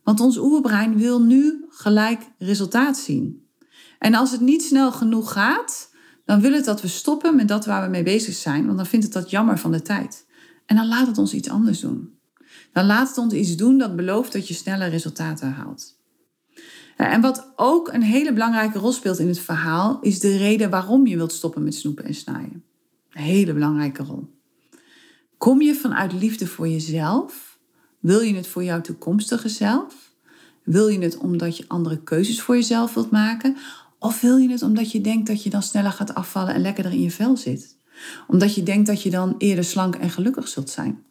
Want 0.02 0.20
ons 0.20 0.36
oerbrein 0.36 0.96
wil 0.96 1.22
nu 1.22 1.64
gelijk 1.68 2.20
resultaat 2.38 2.96
zien. 2.96 3.46
En 3.98 4.14
als 4.14 4.30
het 4.30 4.40
niet 4.40 4.62
snel 4.62 4.92
genoeg 4.92 5.32
gaat, 5.32 5.90
dan 6.24 6.40
wil 6.40 6.52
het 6.52 6.64
dat 6.64 6.80
we 6.80 6.88
stoppen 6.88 7.36
met 7.36 7.48
dat 7.48 7.66
waar 7.66 7.82
we 7.84 7.90
mee 7.90 8.02
bezig 8.02 8.34
zijn, 8.34 8.64
want 8.64 8.76
dan 8.76 8.86
vindt 8.86 9.04
het 9.04 9.14
dat 9.14 9.30
jammer 9.30 9.58
van 9.58 9.72
de 9.72 9.82
tijd. 9.82 10.26
En 10.66 10.76
dan 10.76 10.88
laat 10.88 11.06
het 11.06 11.18
ons 11.18 11.34
iets 11.34 11.48
anders 11.48 11.80
doen. 11.80 12.18
Dan 12.72 12.86
laat 12.86 13.08
het 13.08 13.18
ons 13.18 13.32
iets 13.32 13.56
doen 13.56 13.78
dat 13.78 13.96
belooft 13.96 14.32
dat 14.32 14.48
je 14.48 14.54
sneller 14.54 14.88
resultaten 14.88 15.52
haalt. 15.52 16.00
En 16.96 17.20
wat 17.20 17.52
ook 17.56 17.92
een 17.92 18.02
hele 18.02 18.32
belangrijke 18.32 18.78
rol 18.78 18.92
speelt 18.92 19.18
in 19.18 19.28
het 19.28 19.38
verhaal, 19.38 19.98
is 20.00 20.20
de 20.20 20.36
reden 20.36 20.70
waarom 20.70 21.06
je 21.06 21.16
wilt 21.16 21.32
stoppen 21.32 21.62
met 21.62 21.74
snoepen 21.74 22.04
en 22.04 22.14
snijden. 22.14 22.64
Een 23.10 23.22
hele 23.22 23.52
belangrijke 23.52 24.02
rol. 24.02 24.40
Kom 25.38 25.62
je 25.62 25.74
vanuit 25.74 26.12
liefde 26.12 26.46
voor 26.46 26.68
jezelf? 26.68 27.58
Wil 28.00 28.20
je 28.20 28.34
het 28.34 28.46
voor 28.46 28.64
jouw 28.64 28.80
toekomstige 28.80 29.48
zelf? 29.48 30.12
Wil 30.62 30.88
je 30.88 30.98
het 30.98 31.16
omdat 31.16 31.56
je 31.56 31.64
andere 31.68 32.02
keuzes 32.02 32.40
voor 32.40 32.54
jezelf 32.54 32.94
wilt 32.94 33.10
maken? 33.10 33.56
Of 33.98 34.20
wil 34.20 34.36
je 34.36 34.50
het 34.50 34.62
omdat 34.62 34.92
je 34.92 35.00
denkt 35.00 35.26
dat 35.26 35.42
je 35.42 35.50
dan 35.50 35.62
sneller 35.62 35.92
gaat 35.92 36.14
afvallen 36.14 36.54
en 36.54 36.60
lekkerder 36.60 36.92
in 36.92 37.02
je 37.02 37.10
vel 37.10 37.36
zit? 37.36 37.76
Omdat 38.26 38.54
je 38.54 38.62
denkt 38.62 38.86
dat 38.86 39.02
je 39.02 39.10
dan 39.10 39.34
eerder 39.38 39.64
slank 39.64 39.94
en 39.94 40.10
gelukkig 40.10 40.48
zult 40.48 40.70
zijn? 40.70 41.02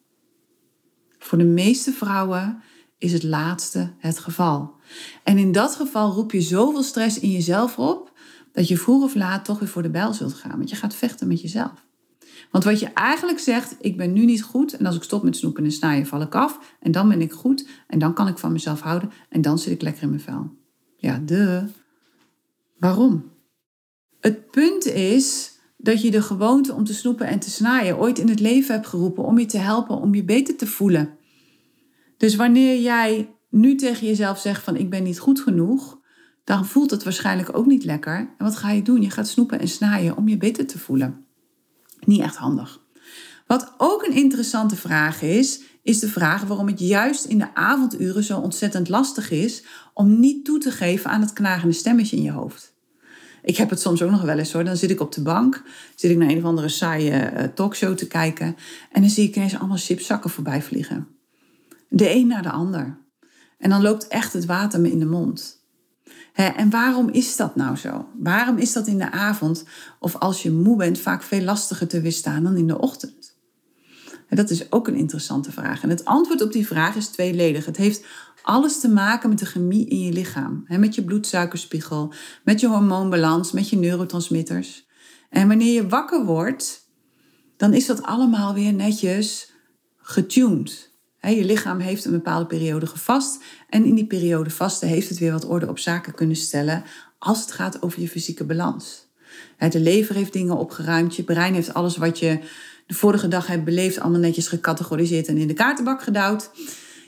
Voor 1.19 1.37
de 1.37 1.43
meeste 1.43 1.91
vrouwen 1.91 2.61
is 3.01 3.13
het 3.13 3.23
laatste 3.23 3.93
het 3.97 4.19
geval. 4.19 4.73
En 5.23 5.37
in 5.37 5.51
dat 5.51 5.75
geval 5.75 6.11
roep 6.11 6.31
je 6.31 6.41
zoveel 6.41 6.83
stress 6.83 7.19
in 7.19 7.31
jezelf 7.31 7.77
op 7.77 8.11
dat 8.51 8.67
je 8.67 8.77
vroeg 8.77 9.03
of 9.03 9.15
laat 9.15 9.45
toch 9.45 9.59
weer 9.59 9.69
voor 9.69 9.81
de 9.81 9.89
bijl 9.89 10.13
zult 10.13 10.33
gaan. 10.33 10.57
Want 10.57 10.69
je 10.69 10.75
gaat 10.75 10.95
vechten 10.95 11.27
met 11.27 11.41
jezelf. 11.41 11.85
Want 12.51 12.63
wat 12.63 12.79
je 12.79 12.85
eigenlijk 12.93 13.39
zegt, 13.39 13.75
ik 13.79 13.97
ben 13.97 14.13
nu 14.13 14.25
niet 14.25 14.43
goed 14.43 14.77
en 14.77 14.85
als 14.85 14.95
ik 14.95 15.03
stop 15.03 15.23
met 15.23 15.35
snoepen 15.35 15.63
en 15.63 15.71
snijden 15.71 16.07
val 16.07 16.21
ik 16.21 16.35
af 16.35 16.75
en 16.79 16.91
dan 16.91 17.09
ben 17.09 17.21
ik 17.21 17.31
goed 17.31 17.67
en 17.87 17.99
dan 17.99 18.13
kan 18.13 18.27
ik 18.27 18.37
van 18.37 18.51
mezelf 18.51 18.81
houden 18.81 19.11
en 19.29 19.41
dan 19.41 19.59
zit 19.59 19.73
ik 19.73 19.81
lekker 19.81 20.03
in 20.03 20.09
mijn 20.09 20.21
vel. 20.21 20.51
Ja, 20.97 21.21
de. 21.25 21.65
Waarom? 22.77 23.31
Het 24.19 24.51
punt 24.51 24.85
is 24.85 25.51
dat 25.77 26.01
je 26.01 26.11
de 26.11 26.21
gewoonte 26.21 26.73
om 26.73 26.83
te 26.83 26.93
snoepen 26.93 27.27
en 27.27 27.39
te 27.39 27.49
snijden 27.49 27.97
ooit 27.97 28.19
in 28.19 28.29
het 28.29 28.39
leven 28.39 28.75
hebt 28.75 28.87
geroepen 28.87 29.23
om 29.23 29.39
je 29.39 29.45
te 29.45 29.57
helpen 29.57 29.97
om 29.97 30.15
je 30.15 30.23
beter 30.23 30.55
te 30.55 30.67
voelen. 30.67 31.19
Dus 32.21 32.35
wanneer 32.35 32.81
jij 32.81 33.35
nu 33.49 33.75
tegen 33.75 34.07
jezelf 34.07 34.39
zegt 34.39 34.63
van 34.63 34.75
ik 34.75 34.89
ben 34.89 35.03
niet 35.03 35.19
goed 35.19 35.39
genoeg, 35.39 35.99
dan 36.43 36.65
voelt 36.65 36.91
het 36.91 37.03
waarschijnlijk 37.03 37.57
ook 37.57 37.65
niet 37.65 37.83
lekker. 37.83 38.15
En 38.15 38.45
wat 38.45 38.55
ga 38.55 38.71
je 38.71 38.81
doen? 38.81 39.01
Je 39.01 39.09
gaat 39.09 39.27
snoepen 39.27 39.59
en 39.59 39.67
snijden 39.67 40.17
om 40.17 40.27
je 40.27 40.37
beter 40.37 40.67
te 40.67 40.79
voelen. 40.79 41.25
Niet 41.99 42.21
echt 42.21 42.35
handig. 42.35 42.81
Wat 43.47 43.73
ook 43.77 44.03
een 44.03 44.13
interessante 44.13 44.75
vraag 44.75 45.21
is, 45.21 45.61
is 45.83 45.99
de 45.99 46.07
vraag 46.07 46.43
waarom 46.43 46.67
het 46.67 46.79
juist 46.79 47.25
in 47.25 47.37
de 47.37 47.55
avonduren 47.55 48.23
zo 48.23 48.39
ontzettend 48.39 48.89
lastig 48.89 49.31
is 49.31 49.63
om 49.93 50.19
niet 50.19 50.45
toe 50.45 50.59
te 50.59 50.71
geven 50.71 51.09
aan 51.09 51.21
het 51.21 51.33
knagende 51.33 51.73
stemmetje 51.73 52.15
in 52.15 52.23
je 52.23 52.31
hoofd. 52.31 52.75
Ik 53.43 53.57
heb 53.57 53.69
het 53.69 53.81
soms 53.81 54.01
ook 54.01 54.11
nog 54.11 54.21
wel 54.21 54.37
eens 54.37 54.51
hoor. 54.51 54.63
Dan 54.63 54.77
zit 54.77 54.89
ik 54.89 54.99
op 54.99 55.11
de 55.11 55.21
bank, 55.21 55.63
zit 55.95 56.11
ik 56.11 56.17
naar 56.17 56.29
een 56.29 56.37
of 56.37 56.43
andere 56.43 56.69
saaie 56.69 57.11
uh, 57.11 57.43
talkshow 57.43 57.95
te 57.95 58.07
kijken 58.07 58.55
en 58.91 59.01
dan 59.01 59.09
zie 59.09 59.27
ik 59.27 59.35
ineens 59.35 59.57
allemaal 59.57 59.77
chipzakken 59.77 60.29
voorbij 60.29 60.61
vliegen. 60.61 61.19
De 61.93 62.15
een 62.15 62.27
naar 62.27 62.41
de 62.41 62.51
ander. 62.51 62.97
En 63.57 63.69
dan 63.69 63.81
loopt 63.81 64.07
echt 64.07 64.33
het 64.33 64.45
water 64.45 64.79
me 64.79 64.91
in 64.91 64.99
de 64.99 65.05
mond. 65.05 65.59
en 66.33 66.69
waarom 66.69 67.09
is 67.09 67.35
dat 67.35 67.55
nou 67.55 67.75
zo? 67.75 68.07
Waarom 68.19 68.57
is 68.57 68.73
dat 68.73 68.87
in 68.87 68.97
de 68.97 69.11
avond 69.11 69.65
of 69.99 70.15
als 70.15 70.43
je 70.43 70.51
moe 70.51 70.77
bent 70.77 70.99
vaak 70.99 71.23
veel 71.23 71.41
lastiger 71.41 71.87
te 71.87 72.01
weerstaan 72.01 72.43
dan 72.43 72.57
in 72.57 72.67
de 72.67 72.79
ochtend? 72.79 73.39
dat 74.29 74.49
is 74.49 74.71
ook 74.71 74.87
een 74.87 74.95
interessante 74.95 75.51
vraag. 75.51 75.83
En 75.83 75.89
het 75.89 76.05
antwoord 76.05 76.41
op 76.41 76.51
die 76.51 76.67
vraag 76.67 76.95
is 76.95 77.07
tweeledig. 77.07 77.65
Het 77.65 77.77
heeft 77.77 78.05
alles 78.41 78.79
te 78.79 78.89
maken 78.89 79.29
met 79.29 79.39
de 79.39 79.45
chemie 79.45 79.87
in 79.87 79.99
je 79.99 80.11
lichaam. 80.11 80.65
met 80.67 80.95
je 80.95 81.03
bloedsuikerspiegel, 81.03 82.13
met 82.43 82.59
je 82.59 82.67
hormoonbalans, 82.67 83.51
met 83.51 83.69
je 83.69 83.77
neurotransmitters. 83.77 84.87
En 85.29 85.47
wanneer 85.47 85.73
je 85.73 85.87
wakker 85.87 86.25
wordt, 86.25 86.89
dan 87.57 87.73
is 87.73 87.85
dat 87.85 88.03
allemaal 88.03 88.53
weer 88.53 88.73
netjes 88.73 89.51
getuned. 89.97 90.90
Je 91.29 91.45
lichaam 91.45 91.79
heeft 91.79 92.05
een 92.05 92.11
bepaalde 92.11 92.45
periode 92.45 92.85
gevast. 92.85 93.43
En 93.69 93.85
in 93.85 93.95
die 93.95 94.07
periode 94.07 94.49
vasten 94.49 94.87
heeft 94.87 95.09
het 95.09 95.19
weer 95.19 95.31
wat 95.31 95.45
orde 95.45 95.69
op 95.69 95.79
zaken 95.79 96.13
kunnen 96.13 96.35
stellen 96.35 96.83
als 97.19 97.41
het 97.41 97.51
gaat 97.51 97.81
over 97.81 98.01
je 98.01 98.07
fysieke 98.07 98.43
balans. 98.43 99.09
De 99.69 99.79
lever 99.79 100.15
heeft 100.15 100.33
dingen 100.33 100.57
opgeruimd, 100.57 101.15
je 101.15 101.23
brein 101.23 101.53
heeft 101.53 101.73
alles 101.73 101.97
wat 101.97 102.19
je 102.19 102.39
de 102.87 102.93
vorige 102.93 103.27
dag 103.27 103.47
hebt 103.47 103.63
beleefd, 103.63 103.99
allemaal 103.99 104.19
netjes 104.19 104.47
gecategoriseerd 104.47 105.27
en 105.27 105.37
in 105.37 105.47
de 105.47 105.53
kaartenbak 105.53 106.03
gedouwd. 106.03 106.51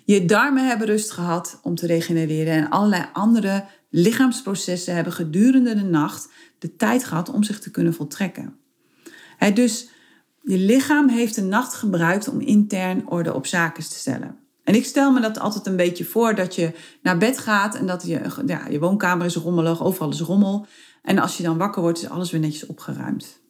Je 0.06 0.26
darmen 0.26 0.68
hebben 0.68 0.88
rust 0.88 1.12
gehad 1.12 1.60
om 1.62 1.76
te 1.76 1.88
regenereren 1.88 2.54
en 2.54 2.70
allerlei 2.70 3.06
andere 3.14 3.66
lichaamsprocessen 3.90 4.96
hebben 4.96 5.14
gedurende 5.14 5.76
de 5.76 5.84
nacht 5.84 6.30
de 6.60 6.76
tijd 6.76 7.04
gehad 7.04 7.30
om 7.30 7.44
zich 7.44 7.60
te 7.60 7.72
kunnen 7.72 7.94
voltrekken. 7.94 8.56
dus 9.54 9.90
je 10.44 10.58
lichaam 10.58 11.10
heeft 11.10 11.36
de 11.36 11.42
nacht 11.42 11.74
gebruikt 11.74 12.28
om 12.28 12.40
intern 12.40 13.10
orde 13.10 13.34
op 13.34 13.46
zaken 13.46 13.84
te 13.84 13.94
stellen. 13.94 14.38
En 14.64 14.76
ik 14.76 14.86
stel 14.86 15.12
me 15.12 15.22
dat 15.22 15.40
altijd 15.40 15.66
een 15.66 15.76
beetje 15.76 16.06
voor 16.06 16.36
dat 16.36 16.56
je 16.56 16.72
naar 17.02 17.18
bed 17.18 17.38
gaat 17.38 17.76
en 17.76 17.88
dat 17.88 18.04
je, 18.06 18.22
ja, 18.46 18.68
je 18.68 18.80
woonkamer 18.80 19.26
is 19.26 19.36
rommelig, 19.36 19.84
overal 19.84 20.10
is 20.10 20.20
rommel. 20.20 20.66
En 21.02 21.20
als 21.20 21.38
je 21.38 21.44
dan 21.44 21.58
wakker 21.58 21.82
wordt, 21.82 22.02
is 22.02 22.10
alles 22.10 22.32
weer 22.32 22.42
netjes 22.42 22.66
opgeruimd. 22.66 23.42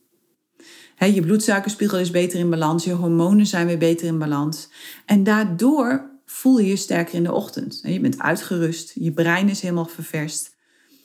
je 0.98 1.22
bloedsuikerspiegel 1.22 1.98
is 1.98 2.12
beter 2.12 2.40
in 2.40 2.50
balans, 2.50 2.84
je 2.84 2.94
hormonen 2.94 3.46
zijn 3.46 3.68
weer 3.68 3.78
beter 3.78 4.08
in 4.08 4.20
balans. 4.20 4.70
En 5.06 5.24
daardoor 5.24 6.12
voel 6.26 6.60
je 6.60 6.68
je 6.68 6.76
sterker 6.76 7.16
in 7.16 7.24
de 7.24 7.34
ochtend. 7.34 7.80
Je 7.84 8.00
bent 8.00 8.20
uitgerust, 8.20 8.92
je 8.96 9.12
brein 9.12 9.50
is 9.50 9.62
helemaal 9.62 9.86
ververst. 9.86 10.56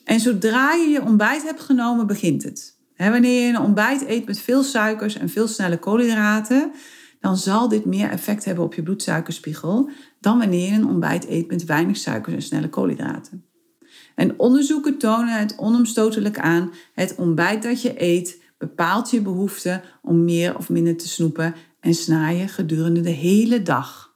En 0.03 0.19
zodra 0.19 0.73
je 0.73 0.87
je 0.87 1.01
ontbijt 1.01 1.43
hebt 1.43 1.61
genomen, 1.61 2.07
begint 2.07 2.43
het. 2.43 2.78
Wanneer 3.07 3.41
je 3.43 3.49
een 3.49 3.59
ontbijt 3.59 4.07
eet 4.07 4.25
met 4.25 4.39
veel 4.39 4.63
suikers 4.63 5.17
en 5.17 5.29
veel 5.29 5.47
snelle 5.47 5.77
koolhydraten, 5.77 6.71
dan 7.19 7.37
zal 7.37 7.67
dit 7.67 7.85
meer 7.85 8.09
effect 8.09 8.45
hebben 8.45 8.63
op 8.63 8.73
je 8.73 8.83
bloedsuikerspiegel 8.83 9.89
dan 10.19 10.37
wanneer 10.37 10.71
je 10.71 10.75
een 10.75 10.87
ontbijt 10.87 11.27
eet 11.27 11.47
met 11.47 11.65
weinig 11.65 11.97
suikers 11.97 12.35
en 12.35 12.41
snelle 12.41 12.69
koolhydraten. 12.69 13.45
En 14.15 14.39
onderzoeken 14.39 14.97
tonen 14.97 15.39
het 15.39 15.57
onomstotelijk 15.57 16.39
aan: 16.39 16.71
het 16.93 17.15
ontbijt 17.15 17.63
dat 17.63 17.81
je 17.81 18.01
eet 18.03 18.41
bepaalt 18.57 19.11
je 19.11 19.21
behoefte 19.21 19.81
om 20.01 20.23
meer 20.23 20.57
of 20.57 20.69
minder 20.69 20.97
te 20.97 21.07
snoepen 21.07 21.55
en 21.79 21.93
snaaien 21.93 22.49
gedurende 22.49 23.01
de 23.01 23.09
hele 23.09 23.61
dag. 23.61 24.13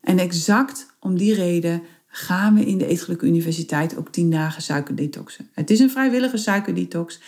En 0.00 0.18
exact 0.18 0.96
om 1.00 1.16
die 1.18 1.34
reden 1.34 1.82
gaan 2.16 2.54
we 2.54 2.64
in 2.64 2.78
de 2.78 2.86
Eetgelijke 2.86 3.26
Universiteit 3.26 3.96
ook 3.96 4.12
10 4.12 4.30
dagen 4.30 4.62
suikerdetoxen. 4.62 5.48
Het 5.52 5.70
is 5.70 5.78
een 5.78 5.90
vrijwillige 5.90 6.36
suikerdetox, 6.36 7.20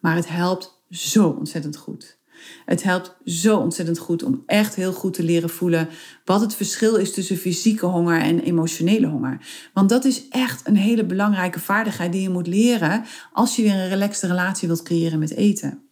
maar 0.00 0.16
het 0.16 0.28
helpt 0.28 0.82
zo 0.90 1.28
ontzettend 1.28 1.76
goed. 1.76 2.18
Het 2.64 2.82
helpt 2.82 3.16
zo 3.24 3.56
ontzettend 3.56 3.98
goed 3.98 4.22
om 4.22 4.42
echt 4.46 4.74
heel 4.74 4.92
goed 4.92 5.14
te 5.14 5.22
leren 5.22 5.50
voelen 5.50 5.88
wat 6.24 6.40
het 6.40 6.54
verschil 6.54 6.96
is 6.96 7.12
tussen 7.12 7.36
fysieke 7.36 7.86
honger 7.86 8.20
en 8.20 8.40
emotionele 8.40 9.06
honger. 9.06 9.38
Want 9.72 9.88
dat 9.88 10.04
is 10.04 10.28
echt 10.28 10.66
een 10.66 10.76
hele 10.76 11.04
belangrijke 11.04 11.60
vaardigheid 11.60 12.12
die 12.12 12.22
je 12.22 12.28
moet 12.28 12.46
leren 12.46 13.04
als 13.32 13.56
je 13.56 13.62
weer 13.62 13.74
een 13.74 13.88
relaxte 13.88 14.26
relatie 14.26 14.68
wilt 14.68 14.82
creëren 14.82 15.18
met 15.18 15.34
eten. 15.34 15.82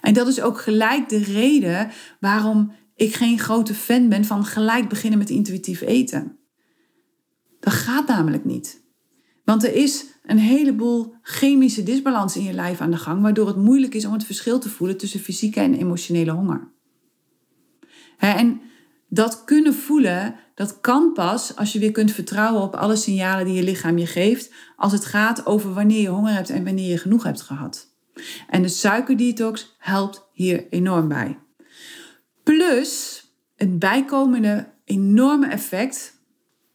En 0.00 0.14
dat 0.14 0.28
is 0.28 0.40
ook 0.40 0.60
gelijk 0.60 1.08
de 1.08 1.22
reden 1.22 1.90
waarom 2.20 2.72
ik 2.94 3.14
geen 3.14 3.38
grote 3.38 3.74
fan 3.74 4.08
ben 4.08 4.24
van 4.24 4.44
gelijk 4.44 4.88
beginnen 4.88 5.18
met 5.18 5.30
intuïtief 5.30 5.80
eten. 5.80 6.39
Dat 7.60 7.72
gaat 7.72 8.06
namelijk 8.06 8.44
niet. 8.44 8.82
Want 9.44 9.64
er 9.64 9.74
is 9.74 10.06
een 10.22 10.38
heleboel 10.38 11.14
chemische 11.22 11.82
disbalans 11.82 12.36
in 12.36 12.42
je 12.42 12.52
lijf 12.52 12.80
aan 12.80 12.90
de 12.90 12.96
gang, 12.96 13.22
waardoor 13.22 13.46
het 13.46 13.56
moeilijk 13.56 13.94
is 13.94 14.04
om 14.04 14.12
het 14.12 14.24
verschil 14.24 14.58
te 14.58 14.68
voelen 14.68 14.96
tussen 14.96 15.20
fysieke 15.20 15.60
en 15.60 15.74
emotionele 15.74 16.30
honger. 16.30 16.68
En 18.18 18.60
dat 19.08 19.44
kunnen 19.44 19.74
voelen, 19.74 20.34
dat 20.54 20.80
kan 20.80 21.12
pas 21.12 21.56
als 21.56 21.72
je 21.72 21.78
weer 21.78 21.92
kunt 21.92 22.12
vertrouwen 22.12 22.62
op 22.62 22.74
alle 22.74 22.96
signalen 22.96 23.44
die 23.44 23.54
je 23.54 23.62
lichaam 23.62 23.98
je 23.98 24.06
geeft, 24.06 24.52
als 24.76 24.92
het 24.92 25.04
gaat 25.04 25.46
over 25.46 25.74
wanneer 25.74 26.00
je 26.00 26.08
honger 26.08 26.32
hebt 26.32 26.50
en 26.50 26.64
wanneer 26.64 26.90
je 26.90 26.98
genoeg 26.98 27.22
hebt 27.22 27.40
gehad. 27.40 27.88
En 28.48 28.62
de 28.62 28.68
suikerdetox 28.68 29.74
helpt 29.78 30.28
hier 30.32 30.66
enorm 30.70 31.08
bij. 31.08 31.38
Plus, 32.42 33.22
het 33.56 33.78
bijkomende 33.78 34.68
enorme 34.84 35.46
effect 35.46 36.19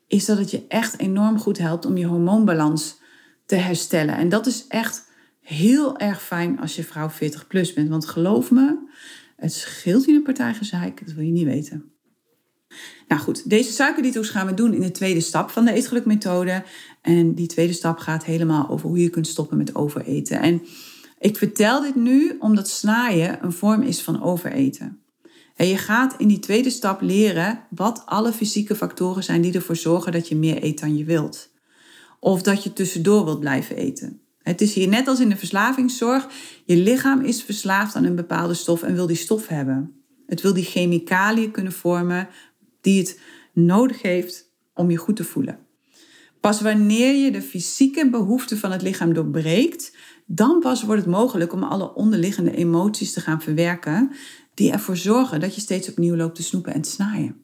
is 0.07 0.25
dat 0.25 0.37
het 0.37 0.51
je 0.51 0.65
echt 0.67 0.99
enorm 0.99 1.39
goed 1.39 1.57
helpt 1.57 1.85
om 1.85 1.97
je 1.97 2.05
hormoonbalans 2.05 2.99
te 3.45 3.55
herstellen. 3.55 4.15
En 4.15 4.29
dat 4.29 4.45
is 4.45 4.65
echt 4.67 5.09
heel 5.41 5.97
erg 5.97 6.21
fijn 6.21 6.59
als 6.59 6.75
je 6.75 6.83
vrouw 6.83 7.09
40 7.09 7.47
plus 7.47 7.73
bent. 7.73 7.89
Want 7.89 8.05
geloof 8.05 8.51
me, 8.51 8.77
het 9.35 9.53
scheelt 9.53 10.05
je 10.05 10.13
een 10.13 10.23
partij 10.23 10.53
gezeik. 10.53 11.05
Dat 11.05 11.15
wil 11.15 11.25
je 11.25 11.31
niet 11.31 11.45
weten. 11.45 11.93
Nou 13.07 13.21
goed, 13.21 13.49
deze 13.49 13.71
suikerdetox 13.71 14.29
gaan 14.29 14.47
we 14.47 14.53
doen 14.53 14.73
in 14.73 14.81
de 14.81 14.91
tweede 14.91 15.21
stap 15.21 15.49
van 15.49 15.65
de 15.65 15.71
eetgelukmethode. 15.71 16.63
En 17.01 17.33
die 17.33 17.47
tweede 17.47 17.73
stap 17.73 17.97
gaat 17.97 18.25
helemaal 18.25 18.69
over 18.69 18.87
hoe 18.87 18.99
je 18.99 19.09
kunt 19.09 19.27
stoppen 19.27 19.57
met 19.57 19.75
overeten. 19.75 20.39
En 20.41 20.61
ik 21.19 21.37
vertel 21.37 21.81
dit 21.81 21.95
nu 21.95 22.35
omdat 22.39 22.69
snaaien 22.69 23.43
een 23.43 23.51
vorm 23.51 23.81
is 23.81 24.01
van 24.01 24.23
overeten. 24.23 24.99
En 25.55 25.67
je 25.67 25.77
gaat 25.77 26.15
in 26.17 26.27
die 26.27 26.39
tweede 26.39 26.69
stap 26.69 27.01
leren 27.01 27.59
wat 27.69 28.03
alle 28.05 28.33
fysieke 28.33 28.75
factoren 28.75 29.23
zijn 29.23 29.41
die 29.41 29.53
ervoor 29.53 29.75
zorgen 29.75 30.11
dat 30.11 30.27
je 30.27 30.35
meer 30.35 30.63
eet 30.63 30.79
dan 30.79 30.97
je 30.97 31.03
wilt. 31.03 31.49
Of 32.19 32.41
dat 32.41 32.63
je 32.63 32.73
tussendoor 32.73 33.25
wilt 33.25 33.39
blijven 33.39 33.75
eten. 33.75 34.21
Het 34.41 34.61
is 34.61 34.73
hier 34.73 34.87
net 34.87 35.07
als 35.07 35.19
in 35.19 35.29
de 35.29 35.35
verslavingszorg. 35.35 36.27
Je 36.65 36.77
lichaam 36.77 37.21
is 37.21 37.43
verslaafd 37.43 37.95
aan 37.95 38.03
een 38.03 38.15
bepaalde 38.15 38.53
stof 38.53 38.83
en 38.83 38.95
wil 38.95 39.07
die 39.07 39.15
stof 39.15 39.47
hebben. 39.47 40.03
Het 40.25 40.41
wil 40.41 40.53
die 40.53 40.63
chemicaliën 40.63 41.51
kunnen 41.51 41.73
vormen 41.73 42.27
die 42.81 42.99
het 42.99 43.19
nodig 43.53 44.01
heeft 44.01 44.51
om 44.73 44.91
je 44.91 44.97
goed 44.97 45.15
te 45.15 45.23
voelen. 45.23 45.59
Pas 46.39 46.61
wanneer 46.61 47.15
je 47.15 47.31
de 47.31 47.41
fysieke 47.41 48.09
behoeften 48.09 48.57
van 48.57 48.71
het 48.71 48.81
lichaam 48.81 49.13
doorbreekt, 49.13 49.95
dan 50.25 50.59
pas 50.59 50.83
wordt 50.83 51.01
het 51.01 51.11
mogelijk 51.11 51.53
om 51.53 51.63
alle 51.63 51.93
onderliggende 51.93 52.55
emoties 52.55 53.13
te 53.13 53.21
gaan 53.21 53.41
verwerken 53.41 54.11
die 54.55 54.71
ervoor 54.71 54.97
zorgen 54.97 55.39
dat 55.39 55.55
je 55.55 55.61
steeds 55.61 55.89
opnieuw 55.89 56.15
loopt 56.15 56.35
te 56.35 56.43
snoepen 56.43 56.73
en 56.73 56.81
te 56.81 56.89
snaaien. 56.89 57.43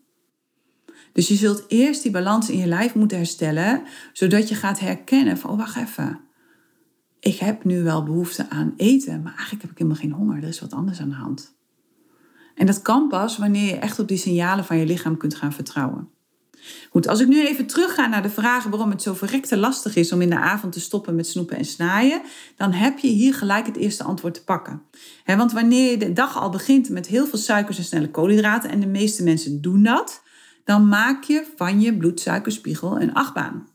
Dus 1.13 1.27
je 1.27 1.36
zult 1.36 1.65
eerst 1.68 2.01
die 2.01 2.12
balans 2.12 2.50
in 2.50 2.58
je 2.58 2.68
lijf 2.68 2.96
moeten 2.96 3.18
herstellen, 3.18 3.84
zodat 4.13 4.50
je 4.50 4.56
gaat 4.56 4.80
herkennen 4.80 5.38
van, 5.38 5.50
oh 5.50 5.58
wacht 5.58 5.75
even, 5.75 6.20
ik 7.20 7.38
heb 7.38 7.63
nu 7.63 7.84
wel 7.84 8.03
behoefte 8.03 8.50
aan 8.50 8.74
eten, 8.77 9.22
maar 9.22 9.34
eigenlijk 9.34 9.62
heb 9.62 9.72
ik 9.72 9.77
helemaal 9.77 10.00
geen 10.00 10.12
honger, 10.12 10.38
er 10.38 10.50
is 10.50 10.60
wat 10.60 10.74
anders 10.74 11.00
aan 11.00 11.10
de 11.10 11.15
hand. 11.15 11.56
En 12.56 12.65
dat 12.65 12.82
kan 12.82 13.08
pas 13.08 13.38
wanneer 13.38 13.65
je 13.65 13.75
echt 13.75 14.00
op 14.00 14.08
die 14.08 14.18
signalen 14.18 14.65
van 14.65 14.77
je 14.77 14.86
lichaam 14.86 15.18
kunt 15.18 15.36
gaan 15.36 15.53
vertrouwen. 15.53 16.10
Goed, 16.89 17.08
als 17.08 17.20
ik 17.20 17.27
nu 17.27 17.48
even 17.48 17.65
terugga 17.65 18.08
naar 18.08 18.22
de 18.22 18.30
vraag 18.30 18.63
waarom 18.63 18.89
het 18.89 19.01
zo 19.01 19.13
verrekte 19.13 19.58
lastig 19.58 19.96
is 19.96 20.12
om 20.12 20.22
in 20.22 20.30
de 20.30 20.39
avond 20.39 20.74
te 20.74 20.80
stoppen 20.80 21.15
met 21.15 21.27
snoepen 21.27 21.58
en 21.58 21.65
snaaien, 21.65 22.22
dan 22.58 22.72
heb 22.72 23.00
je 23.00 23.08
hier 23.08 23.34
gelijk 23.34 23.65
het 23.65 23.77
eerste 23.77 24.03
antwoord 24.03 24.34
te 24.34 24.44
pakken. 24.44 24.82
want 25.25 25.51
wanneer 25.51 25.91
je 25.91 25.98
de 25.98 26.13
dag 26.13 26.38
al 26.38 26.50
begint 26.50 26.89
met 26.89 27.08
heel 27.08 27.25
veel 27.25 27.39
suikers 27.39 27.77
en 27.77 27.84
snelle 27.84 28.12
koolhydraten, 28.12 28.70
en 28.70 28.80
de 28.80 28.88
meeste 28.88 29.24
mensen 29.24 29.62
doen 29.62 29.84
dat, 29.84 30.22
dan 30.63 30.88
maak 30.88 31.24
je 31.24 31.46
van 31.56 31.82
je 31.82 31.98
bloedsuikerspiegel 31.98 33.01
een 33.01 33.13
achtbaan. 33.13 33.68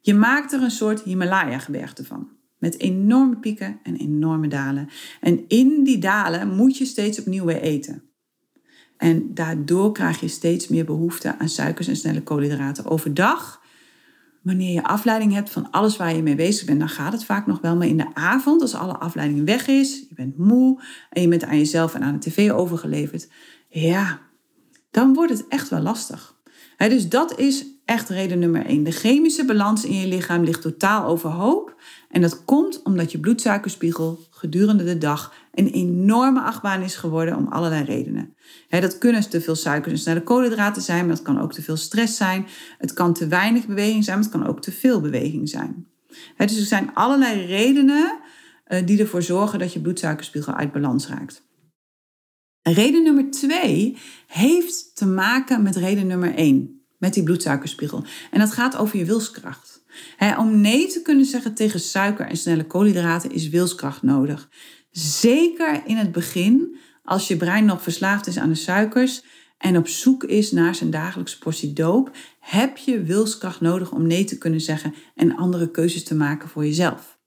Je 0.00 0.14
maakt 0.14 0.52
er 0.52 0.62
een 0.62 0.70
soort 0.70 1.02
Himalaya-gebergte 1.02 2.04
van. 2.04 2.28
Met 2.58 2.80
enorme 2.80 3.36
pieken 3.36 3.80
en 3.82 3.96
enorme 3.96 4.48
dalen. 4.48 4.88
En 5.20 5.44
in 5.48 5.84
die 5.84 5.98
dalen 5.98 6.54
moet 6.54 6.76
je 6.76 6.84
steeds 6.84 7.20
opnieuw 7.20 7.44
weer 7.44 7.60
eten. 7.60 8.09
En 9.00 9.34
daardoor 9.34 9.92
krijg 9.92 10.20
je 10.20 10.28
steeds 10.28 10.68
meer 10.68 10.84
behoefte 10.84 11.38
aan 11.38 11.48
suikers 11.48 11.88
en 11.88 11.96
snelle 11.96 12.22
koolhydraten 12.22 12.84
overdag. 12.84 13.60
Wanneer 14.42 14.72
je 14.72 14.82
afleiding 14.82 15.32
hebt 15.32 15.50
van 15.50 15.70
alles 15.70 15.96
waar 15.96 16.14
je 16.14 16.22
mee 16.22 16.34
bezig 16.34 16.66
bent, 16.66 16.78
dan 16.78 16.88
gaat 16.88 17.12
het 17.12 17.24
vaak 17.24 17.46
nog 17.46 17.60
wel. 17.60 17.76
Maar 17.76 17.86
in 17.86 17.96
de 17.96 18.14
avond, 18.14 18.60
als 18.60 18.74
alle 18.74 18.96
afleiding 18.96 19.44
weg 19.44 19.66
is, 19.66 20.04
je 20.08 20.14
bent 20.14 20.38
moe 20.38 20.82
en 21.10 21.22
je 21.22 21.28
bent 21.28 21.44
aan 21.44 21.58
jezelf 21.58 21.94
en 21.94 22.02
aan 22.02 22.18
de 22.18 22.30
tv 22.30 22.50
overgeleverd. 22.50 23.28
Ja, 23.68 24.20
dan 24.90 25.14
wordt 25.14 25.32
het 25.32 25.48
echt 25.48 25.68
wel 25.68 25.80
lastig. 25.80 26.36
dus 26.76 27.08
dat 27.08 27.38
is 27.38 27.64
echt 27.90 28.08
reden 28.08 28.38
nummer 28.38 28.66
1. 28.66 28.82
De 28.82 28.90
chemische 28.90 29.44
balans 29.44 29.84
in 29.84 29.94
je 29.94 30.06
lichaam 30.06 30.44
ligt 30.44 30.62
totaal 30.62 31.04
overhoop. 31.04 31.74
En 32.10 32.20
dat 32.20 32.44
komt 32.44 32.82
omdat 32.82 33.12
je 33.12 33.18
bloedsuikerspiegel 33.18 34.18
gedurende 34.30 34.84
de 34.84 34.98
dag 34.98 35.34
een 35.54 35.68
enorme 35.68 36.40
achtbaan 36.40 36.82
is 36.82 36.96
geworden 36.96 37.36
om 37.36 37.48
allerlei 37.48 37.84
redenen. 37.84 38.34
dat 38.68 38.98
kunnen 38.98 39.30
te 39.30 39.40
veel 39.40 39.54
suikers 39.54 39.92
en 39.92 39.98
snelle 39.98 40.22
koolhydraten 40.22 40.82
zijn, 40.82 41.06
maar 41.06 41.14
het 41.14 41.24
kan 41.24 41.40
ook 41.40 41.52
te 41.52 41.62
veel 41.62 41.76
stress 41.76 42.16
zijn. 42.16 42.46
Het 42.78 42.92
kan 42.92 43.14
te 43.14 43.26
weinig 43.26 43.66
beweging 43.66 44.04
zijn, 44.04 44.18
maar 44.18 44.28
het 44.28 44.36
kan 44.36 44.46
ook 44.46 44.60
te 44.60 44.72
veel 44.72 45.00
beweging 45.00 45.48
zijn. 45.48 45.86
dus 46.36 46.58
er 46.58 46.66
zijn 46.66 46.94
allerlei 46.94 47.46
redenen 47.46 48.18
uh, 48.68 48.86
die 48.86 49.00
ervoor 49.00 49.22
zorgen 49.22 49.58
dat 49.58 49.72
je 49.72 49.80
bloedsuikerspiegel 49.80 50.54
uit 50.54 50.72
balans 50.72 51.08
raakt. 51.08 51.42
reden 52.62 53.02
nummer 53.02 53.30
twee 53.30 53.96
heeft 54.26 54.96
te 54.96 55.06
maken 55.06 55.62
met 55.62 55.76
reden 55.76 56.06
nummer 56.06 56.34
één, 56.34 56.79
met 57.00 57.14
die 57.14 57.22
bloedsuikerspiegel. 57.22 58.04
En 58.30 58.38
dat 58.38 58.52
gaat 58.52 58.76
over 58.76 58.98
je 58.98 59.04
wilskracht. 59.04 59.82
om 60.38 60.60
nee 60.60 60.86
te 60.86 61.02
kunnen 61.02 61.24
zeggen 61.24 61.54
tegen 61.54 61.80
suiker 61.80 62.26
en 62.26 62.36
snelle 62.36 62.66
koolhydraten 62.66 63.30
is 63.30 63.48
wilskracht 63.48 64.02
nodig. 64.02 64.48
Zeker 64.90 65.82
in 65.86 65.96
het 65.96 66.12
begin, 66.12 66.76
als 67.04 67.28
je 67.28 67.36
brein 67.36 67.64
nog 67.64 67.82
verslaafd 67.82 68.26
is 68.26 68.38
aan 68.38 68.48
de 68.48 68.54
suikers 68.54 69.24
en 69.58 69.76
op 69.76 69.88
zoek 69.88 70.24
is 70.24 70.52
naar 70.52 70.74
zijn 70.74 70.90
dagelijkse 70.90 71.38
portie 71.38 71.72
doop, 71.72 72.10
heb 72.40 72.76
je 72.76 73.02
wilskracht 73.02 73.60
nodig 73.60 73.92
om 73.92 74.06
nee 74.06 74.24
te 74.24 74.38
kunnen 74.38 74.60
zeggen 74.60 74.94
en 75.14 75.36
andere 75.36 75.70
keuzes 75.70 76.04
te 76.04 76.14
maken 76.14 76.48
voor 76.48 76.64
jezelf. 76.64 77.18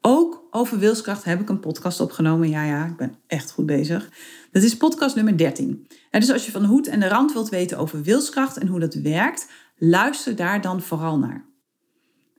Ook 0.00 0.45
over 0.56 0.78
wilskracht 0.78 1.24
heb 1.24 1.40
ik 1.40 1.48
een 1.48 1.60
podcast 1.60 2.00
opgenomen. 2.00 2.48
Ja, 2.48 2.64
ja, 2.64 2.86
ik 2.86 2.96
ben 2.96 3.14
echt 3.26 3.50
goed 3.50 3.66
bezig. 3.66 4.08
Dat 4.52 4.62
is 4.62 4.76
podcast 4.76 5.16
nummer 5.16 5.38
13. 5.38 5.86
En 6.10 6.20
dus 6.20 6.32
als 6.32 6.44
je 6.46 6.50
van 6.50 6.62
de 6.62 6.68
hoed 6.68 6.86
en 6.86 7.00
de 7.00 7.08
rand 7.08 7.32
wilt 7.32 7.48
weten 7.48 7.78
over 7.78 8.02
wilskracht 8.02 8.56
en 8.56 8.66
hoe 8.66 8.80
dat 8.80 8.94
werkt, 8.94 9.48
luister 9.76 10.36
daar 10.36 10.60
dan 10.60 10.82
vooral 10.82 11.18
naar. 11.18 11.44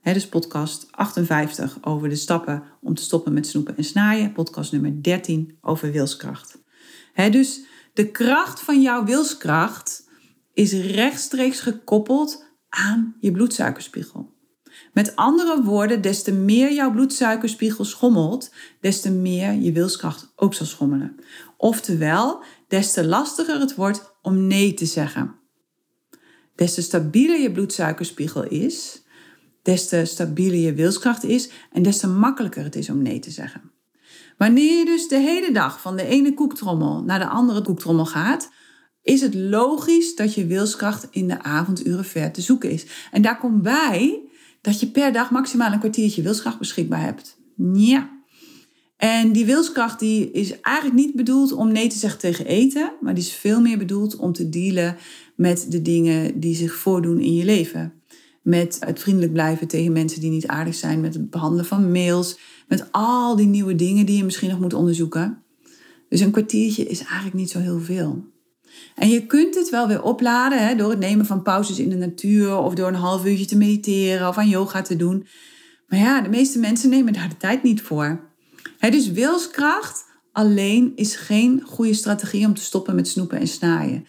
Dus 0.02 0.28
podcast 0.28 0.86
58 0.90 1.78
over 1.80 2.08
de 2.08 2.16
stappen 2.16 2.62
om 2.80 2.94
te 2.94 3.02
stoppen 3.02 3.32
met 3.32 3.46
snoepen 3.46 3.76
en 3.76 3.84
snaaien. 3.84 4.32
Podcast 4.32 4.72
nummer 4.72 5.02
13 5.02 5.58
over 5.60 5.92
wilskracht. 5.92 6.58
Dus 7.30 7.60
de 7.92 8.10
kracht 8.10 8.60
van 8.60 8.82
jouw 8.82 9.04
wilskracht 9.04 10.08
is 10.52 10.72
rechtstreeks 10.72 11.60
gekoppeld 11.60 12.44
aan 12.68 13.16
je 13.20 13.32
bloedsuikerspiegel. 13.32 14.36
Met 14.98 15.16
andere 15.16 15.62
woorden, 15.62 16.00
des 16.00 16.22
te 16.22 16.32
meer 16.32 16.72
jouw 16.72 16.92
bloedsuikerspiegel 16.92 17.84
schommelt, 17.84 18.50
des 18.80 19.00
te 19.00 19.10
meer 19.10 19.52
je 19.52 19.72
wilskracht 19.72 20.32
ook 20.36 20.54
zal 20.54 20.66
schommelen. 20.66 21.16
Oftewel, 21.56 22.42
des 22.68 22.92
te 22.92 23.06
lastiger 23.06 23.60
het 23.60 23.74
wordt 23.74 24.14
om 24.22 24.46
nee 24.46 24.74
te 24.74 24.86
zeggen. 24.86 25.34
Des 26.54 26.74
te 26.74 26.82
stabieler 26.82 27.40
je 27.40 27.52
bloedsuikerspiegel 27.52 28.44
is, 28.44 29.02
des 29.62 29.88
te 29.88 30.04
stabieler 30.04 30.58
je 30.58 30.74
wilskracht 30.74 31.24
is 31.24 31.50
en 31.72 31.82
des 31.82 31.98
te 31.98 32.08
makkelijker 32.08 32.64
het 32.64 32.76
is 32.76 32.90
om 32.90 33.02
nee 33.02 33.18
te 33.18 33.30
zeggen. 33.30 33.70
Wanneer 34.38 34.78
je 34.78 34.84
dus 34.84 35.08
de 35.08 35.18
hele 35.18 35.52
dag 35.52 35.80
van 35.80 35.96
de 35.96 36.04
ene 36.04 36.34
koektrommel 36.34 37.02
naar 37.02 37.18
de 37.18 37.28
andere 37.28 37.62
koektrommel 37.62 38.06
gaat, 38.06 38.50
is 39.02 39.20
het 39.20 39.34
logisch 39.34 40.14
dat 40.14 40.34
je 40.34 40.46
wilskracht 40.46 41.06
in 41.10 41.28
de 41.28 41.42
avonduren 41.42 42.04
ver 42.04 42.32
te 42.32 42.40
zoeken 42.40 42.70
is. 42.70 42.86
En 43.10 43.22
daar 43.22 43.38
komt 43.38 43.62
bij 43.62 44.27
dat 44.68 44.80
je 44.80 44.86
per 44.86 45.12
dag 45.12 45.30
maximaal 45.30 45.72
een 45.72 45.78
kwartiertje 45.78 46.22
wilskracht 46.22 46.58
beschikbaar 46.58 47.02
hebt. 47.02 47.38
Ja. 47.72 48.10
En 48.96 49.32
die 49.32 49.44
wilskracht 49.44 49.98
die 49.98 50.30
is 50.30 50.60
eigenlijk 50.60 50.96
niet 50.96 51.14
bedoeld 51.14 51.52
om 51.52 51.72
nee 51.72 51.88
te 51.88 51.98
zeggen 51.98 52.20
tegen 52.20 52.46
eten, 52.46 52.92
maar 53.00 53.14
die 53.14 53.22
is 53.22 53.32
veel 53.32 53.60
meer 53.60 53.78
bedoeld 53.78 54.16
om 54.16 54.32
te 54.32 54.48
dealen 54.48 54.96
met 55.36 55.66
de 55.68 55.82
dingen 55.82 56.40
die 56.40 56.54
zich 56.54 56.74
voordoen 56.74 57.20
in 57.20 57.34
je 57.34 57.44
leven. 57.44 57.92
Met 58.42 58.76
het 58.80 59.00
vriendelijk 59.00 59.32
blijven 59.32 59.68
tegen 59.68 59.92
mensen 59.92 60.20
die 60.20 60.30
niet 60.30 60.46
aardig 60.46 60.74
zijn, 60.74 61.00
met 61.00 61.14
het 61.14 61.30
behandelen 61.30 61.64
van 61.64 61.92
mails, 61.92 62.38
met 62.68 62.92
al 62.92 63.36
die 63.36 63.46
nieuwe 63.46 63.74
dingen 63.74 64.06
die 64.06 64.16
je 64.16 64.24
misschien 64.24 64.50
nog 64.50 64.60
moet 64.60 64.74
onderzoeken. 64.74 65.42
Dus 66.08 66.20
een 66.20 66.30
kwartiertje 66.30 66.84
is 66.84 67.00
eigenlijk 67.00 67.34
niet 67.34 67.50
zo 67.50 67.58
heel 67.58 67.80
veel. 67.80 68.24
En 68.94 69.08
je 69.08 69.26
kunt 69.26 69.54
het 69.54 69.70
wel 69.70 69.88
weer 69.88 70.02
opladen 70.02 70.66
hè, 70.66 70.74
door 70.74 70.90
het 70.90 70.98
nemen 70.98 71.26
van 71.26 71.42
pauzes 71.42 71.78
in 71.78 71.88
de 71.88 71.96
natuur 71.96 72.56
of 72.56 72.74
door 72.74 72.88
een 72.88 72.94
half 72.94 73.24
uurtje 73.24 73.46
te 73.46 73.56
mediteren 73.56 74.28
of 74.28 74.38
aan 74.38 74.48
yoga 74.48 74.82
te 74.82 74.96
doen. 74.96 75.26
Maar 75.88 75.98
ja, 75.98 76.20
de 76.20 76.28
meeste 76.28 76.58
mensen 76.58 76.90
nemen 76.90 77.12
daar 77.12 77.28
de 77.28 77.36
tijd 77.36 77.62
niet 77.62 77.82
voor. 77.82 78.20
Dus 78.78 79.10
wilskracht 79.10 80.04
alleen 80.32 80.92
is 80.94 81.16
geen 81.16 81.62
goede 81.62 81.94
strategie 81.94 82.46
om 82.46 82.54
te 82.54 82.62
stoppen 82.62 82.94
met 82.94 83.08
snoepen 83.08 83.38
en 83.38 83.48
snaaien. 83.48 84.06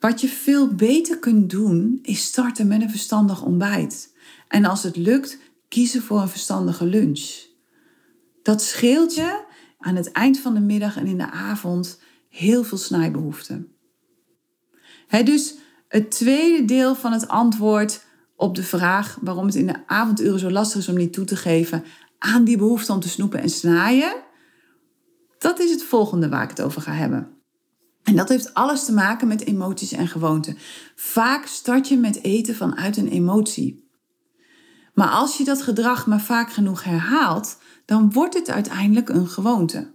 Wat 0.00 0.20
je 0.20 0.28
veel 0.28 0.74
beter 0.74 1.18
kunt 1.18 1.50
doen, 1.50 1.98
is 2.02 2.24
starten 2.24 2.66
met 2.66 2.82
een 2.82 2.90
verstandig 2.90 3.42
ontbijt. 3.42 4.14
En 4.48 4.64
als 4.64 4.82
het 4.82 4.96
lukt, 4.96 5.38
kiezen 5.68 6.02
voor 6.02 6.20
een 6.20 6.28
verstandige 6.28 6.84
lunch. 6.84 7.30
Dat 8.42 8.62
scheelt 8.62 9.14
je 9.14 9.44
aan 9.78 9.96
het 9.96 10.12
eind 10.12 10.38
van 10.38 10.54
de 10.54 10.60
middag 10.60 10.96
en 10.96 11.06
in 11.06 11.18
de 11.18 11.30
avond 11.30 12.00
heel 12.28 12.64
veel 12.64 12.78
snijbehoeften 12.78 13.71
dus 15.20 15.54
het 15.88 16.10
tweede 16.10 16.64
deel 16.64 16.94
van 16.94 17.12
het 17.12 17.28
antwoord 17.28 18.04
op 18.36 18.54
de 18.54 18.62
vraag 18.62 19.18
waarom 19.20 19.46
het 19.46 19.54
in 19.54 19.66
de 19.66 19.86
avonduren 19.86 20.38
zo 20.38 20.50
lastig 20.50 20.80
is 20.80 20.88
om 20.88 20.96
niet 20.96 21.12
toe 21.12 21.24
te 21.24 21.36
geven 21.36 21.84
aan 22.18 22.44
die 22.44 22.56
behoefte 22.56 22.92
om 22.92 23.00
te 23.00 23.08
snoepen 23.08 23.40
en 23.40 23.50
snaaien, 23.50 24.14
dat 25.38 25.58
is 25.58 25.70
het 25.70 25.82
volgende 25.82 26.28
waar 26.28 26.42
ik 26.42 26.50
het 26.50 26.62
over 26.62 26.82
ga 26.82 26.92
hebben. 26.92 27.28
En 28.02 28.16
dat 28.16 28.28
heeft 28.28 28.54
alles 28.54 28.84
te 28.84 28.92
maken 28.92 29.28
met 29.28 29.46
emoties 29.46 29.92
en 29.92 30.08
gewoonten. 30.08 30.58
Vaak 30.96 31.46
start 31.46 31.88
je 31.88 31.96
met 31.96 32.22
eten 32.22 32.54
vanuit 32.54 32.96
een 32.96 33.08
emotie. 33.08 33.90
Maar 34.94 35.08
als 35.08 35.36
je 35.36 35.44
dat 35.44 35.62
gedrag 35.62 36.06
maar 36.06 36.20
vaak 36.20 36.52
genoeg 36.52 36.84
herhaalt, 36.84 37.58
dan 37.84 38.12
wordt 38.12 38.34
het 38.34 38.50
uiteindelijk 38.50 39.08
een 39.08 39.28
gewoonte. 39.28 39.92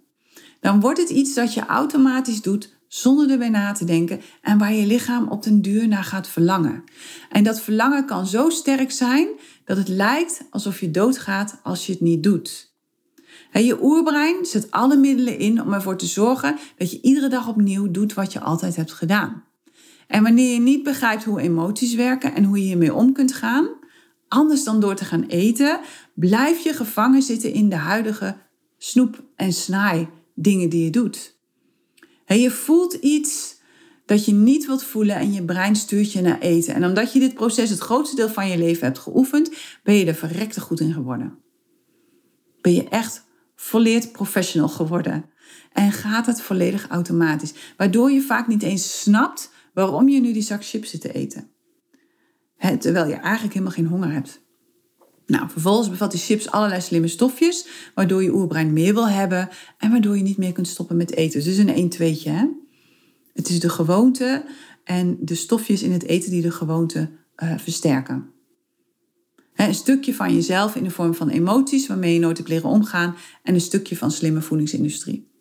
Dan 0.60 0.80
wordt 0.80 1.00
het 1.00 1.10
iets 1.10 1.34
dat 1.34 1.54
je 1.54 1.66
automatisch 1.66 2.42
doet 2.42 2.77
zonder 2.88 3.30
erbij 3.30 3.50
na 3.50 3.72
te 3.72 3.86
denken 3.86 4.22
en 4.42 4.58
waar 4.58 4.74
je 4.74 4.86
lichaam 4.86 5.28
op 5.28 5.44
den 5.44 5.62
duur 5.62 5.88
naar 5.88 6.04
gaat 6.04 6.28
verlangen. 6.28 6.84
En 7.30 7.44
dat 7.44 7.62
verlangen 7.62 8.06
kan 8.06 8.28
zo 8.28 8.50
sterk 8.50 8.92
zijn 8.92 9.28
dat 9.66 9.78
het 9.78 9.88
lijkt 9.88 10.42
alsof 10.50 10.80
je 10.80 10.92
doodgaat 10.92 11.60
als 11.64 11.86
je 11.86 11.92
het 11.92 12.02
niet 12.02 12.24
doet. 12.24 12.76
je 13.52 13.84
oerbrein 13.84 14.46
zet 14.46 14.72
alle 14.72 14.98
middelen 14.98 15.40
in 15.40 15.62
om 15.62 15.74
ervoor 15.74 15.98
te 15.98 16.06
zorgen 16.06 16.58
dat 16.78 16.92
je 16.92 17.02
iedere 17.02 17.28
dag 17.28 17.48
opnieuw 17.48 17.92
doet 17.92 18.14
wat 18.14 18.34
je 18.34 18.40
altijd 18.40 18.76
hebt 18.76 18.94
gedaan. 18.94 19.44
En 20.08 20.24
wanneer 20.24 20.54
je 20.54 20.60
niet 20.60 20.84
begrijpt 20.84 21.24
hoe 21.24 21.42
emoties 21.42 21.96
werken 21.96 22.36
en 22.36 22.44
hoe 22.44 22.58
je 22.58 22.64
hiermee 22.64 22.94
om 22.94 23.14
kunt 23.14 23.34
gaan, 23.34 23.70
anders 24.28 24.64
dan 24.64 24.80
door 24.80 24.96
te 24.96 25.06
gaan 25.06 25.24
eten, 25.24 25.80
blijf 26.14 26.64
je 26.64 26.74
gevangen 26.74 27.22
zitten 27.22 27.54
in 27.54 27.70
de 27.70 27.76
huidige 27.76 28.38
snoep- 28.78 29.24
en 29.36 29.54
snaai 29.54 30.08
dingen 30.36 30.70
die 30.70 30.84
je 30.84 30.90
doet. 30.90 31.37
En 32.28 32.40
je 32.40 32.52
voelt 32.52 32.94
iets 32.94 33.56
dat 34.06 34.26
je 34.26 34.34
niet 34.34 34.66
wilt 34.66 34.84
voelen 34.84 35.16
en 35.16 35.34
je 35.34 35.46
brein 35.46 35.76
stuurt 35.76 36.12
je 36.12 36.22
naar 36.22 36.40
eten. 36.40 36.74
En 36.74 36.86
omdat 36.86 37.14
je 37.14 37.20
dit 37.20 37.34
proces 37.34 37.70
het 37.70 37.80
grootste 37.80 38.16
deel 38.16 38.30
van 38.30 38.48
je 38.50 38.58
leven 38.58 38.84
hebt 38.84 39.00
geoefend, 39.00 39.52
ben 39.84 39.96
je 39.96 40.06
er 40.06 40.16
verrekte 40.16 40.62
goed 40.62 40.80
in 40.80 40.94
geworden. 40.94 41.38
Ben 42.62 42.74
je 42.74 42.90
echt 42.90 43.26
volleerd 43.56 44.12
professional 44.12 44.70
geworden. 44.70 45.26
En 45.72 45.92
gaat 45.92 46.26
het 46.26 46.42
volledig 46.42 46.88
automatisch. 46.88 47.54
Waardoor 47.78 48.12
je 48.12 48.22
vaak 48.22 48.48
niet 48.48 48.64
eens 48.64 49.02
snapt 49.02 49.52
waarom 49.74 50.10
je 50.10 50.20
nu 50.20 50.34
die 50.34 50.42
zak 50.42 50.66
chips 50.66 50.90
zit 50.90 51.02
te 51.02 51.14
eten. 51.14 51.52
terwijl 52.80 53.08
je 53.08 53.14
eigenlijk 53.14 53.54
helemaal 53.54 53.76
geen 53.76 53.88
honger 53.88 54.12
hebt. 54.12 54.47
Nou, 55.28 55.50
vervolgens 55.50 55.90
bevat 55.90 56.12
die 56.12 56.20
chips 56.20 56.52
allerlei 56.52 56.82
slimme 56.82 57.08
stofjes, 57.08 57.68
waardoor 57.94 58.24
je 58.24 58.34
oerbrein 58.34 58.74
meer 58.74 58.94
wil 58.94 59.10
hebben 59.10 59.50
en 59.78 59.92
waardoor 59.92 60.18
je 60.18 60.24
niet 60.24 60.38
meer 60.38 60.52
kunt 60.52 60.68
stoppen 60.68 60.98
met 60.98 61.14
eten. 61.14 61.44
Dus 61.44 61.58
het 61.58 61.68
is 61.68 61.74
een 61.74 62.16
1-2'tje. 62.16 62.32
Hè? 62.32 62.46
Het 63.34 63.50
is 63.50 63.60
de 63.60 63.70
gewoonte 63.70 64.46
en 64.84 65.18
de 65.20 65.36
stofjes 65.36 65.84
in 65.84 65.92
het 65.92 66.04
eten 66.04 66.32
die 66.32 66.42
de 66.42 66.52
gewoonte 66.52 67.10
uh, 67.44 67.58
versterken. 67.58 68.30
een 69.56 69.76
stukje 69.76 70.14
van 70.14 70.34
jezelf 70.34 70.76
in 70.76 70.84
de 70.84 70.90
vorm 70.90 71.14
van 71.14 71.30
emoties 71.30 71.88
waarmee 71.88 72.14
je 72.14 72.20
nooit 72.20 72.38
hebt 72.38 72.50
leren 72.50 72.70
omgaan 72.70 73.16
en 73.44 73.54
een 73.54 73.62
stukje 73.62 73.98
van 73.98 74.12
slimme 74.12 74.42
voedingsindustrie. 74.42 75.32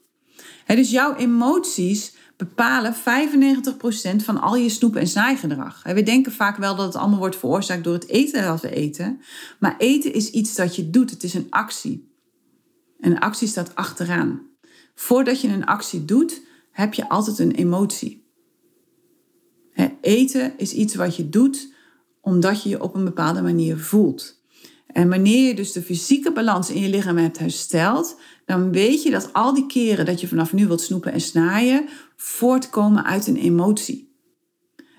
dus 0.67 0.91
jouw 0.91 1.15
emoties 1.15 2.13
bepalen 2.37 2.95
95% 2.95 4.23
van 4.23 4.41
al 4.41 4.57
je 4.57 4.69
snoep- 4.69 4.97
en 4.97 5.07
snaaigedrag. 5.07 5.83
We 5.83 6.03
denken 6.03 6.33
vaak 6.33 6.57
wel 6.57 6.77
dat 6.77 6.87
het 6.87 6.97
allemaal 6.97 7.19
wordt 7.19 7.37
veroorzaakt 7.37 7.85
door 7.85 7.95
het 7.95 8.09
eten 8.09 8.43
dat 8.43 8.61
we 8.61 8.71
eten. 8.71 9.21
Maar 9.59 9.75
eten 9.79 10.13
is 10.13 10.31
iets 10.31 10.55
dat 10.55 10.77
je 10.77 10.91
doet. 10.91 11.11
Het 11.11 11.23
is 11.23 11.35
een 11.35 11.47
actie. 11.51 12.15
En 13.01 13.11
een 13.11 13.21
actie 13.21 13.49
staat 13.49 13.75
achteraan. 13.75 14.41
Voordat 14.95 15.41
je 15.41 15.49
een 15.49 15.67
actie 15.67 16.05
doet, 16.05 16.41
heb 16.71 16.95
je 16.95 17.09
altijd 17.09 17.39
een 17.39 17.53
emotie. 17.53 18.25
Eten 20.01 20.53
is 20.57 20.73
iets 20.73 20.95
wat 20.95 21.17
je 21.17 21.29
doet 21.29 21.75
omdat 22.21 22.63
je 22.63 22.69
je 22.69 22.83
op 22.83 22.95
een 22.95 23.05
bepaalde 23.05 23.43
manier 23.43 23.79
voelt. 23.79 24.45
En 24.87 25.09
wanneer 25.09 25.47
je 25.49 25.55
dus 25.55 25.73
de 25.73 25.83
fysieke 25.83 26.33
balans 26.33 26.71
in 26.71 26.81
je 26.81 26.89
lichaam 26.89 27.17
hebt 27.17 27.39
hersteld, 27.39 28.21
dan 28.45 28.73
weet 28.73 29.03
je 29.03 29.11
dat 29.11 29.33
al 29.33 29.55
die 29.55 29.67
keren 29.67 30.07
dat 30.07 30.21
je 30.21 30.29
vanaf 30.29 30.53
nu 30.53 30.67
wilt 30.67 30.81
snoepen 30.81 31.13
en 31.13 31.21
snaaien, 31.21 31.89
voortkomen 32.17 33.05
uit 33.05 33.27
een 33.27 33.37
emotie. 33.37 34.15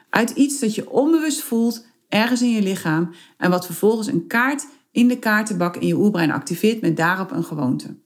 Uit 0.10 0.30
iets 0.30 0.60
dat 0.60 0.76
je 0.76 0.90
onbewust 0.90 1.42
voelt 1.42 1.86
ergens 2.10 2.42
in 2.42 2.52
je 2.52 2.62
lichaam 2.62 3.14
en 3.38 3.50
wat 3.50 3.66
vervolgens 3.66 4.08
een 4.08 4.28
kaart 4.28 4.68
in 4.92 5.08
de 5.08 5.20
kaartenbak 5.20 5.76
in 5.76 5.88
je 5.88 5.96
oerbrein 5.96 6.32
activeert 6.32 6.82
met 6.82 6.98
daarop 6.98 7.32
een 7.32 7.44
gewoonte. 7.44 7.98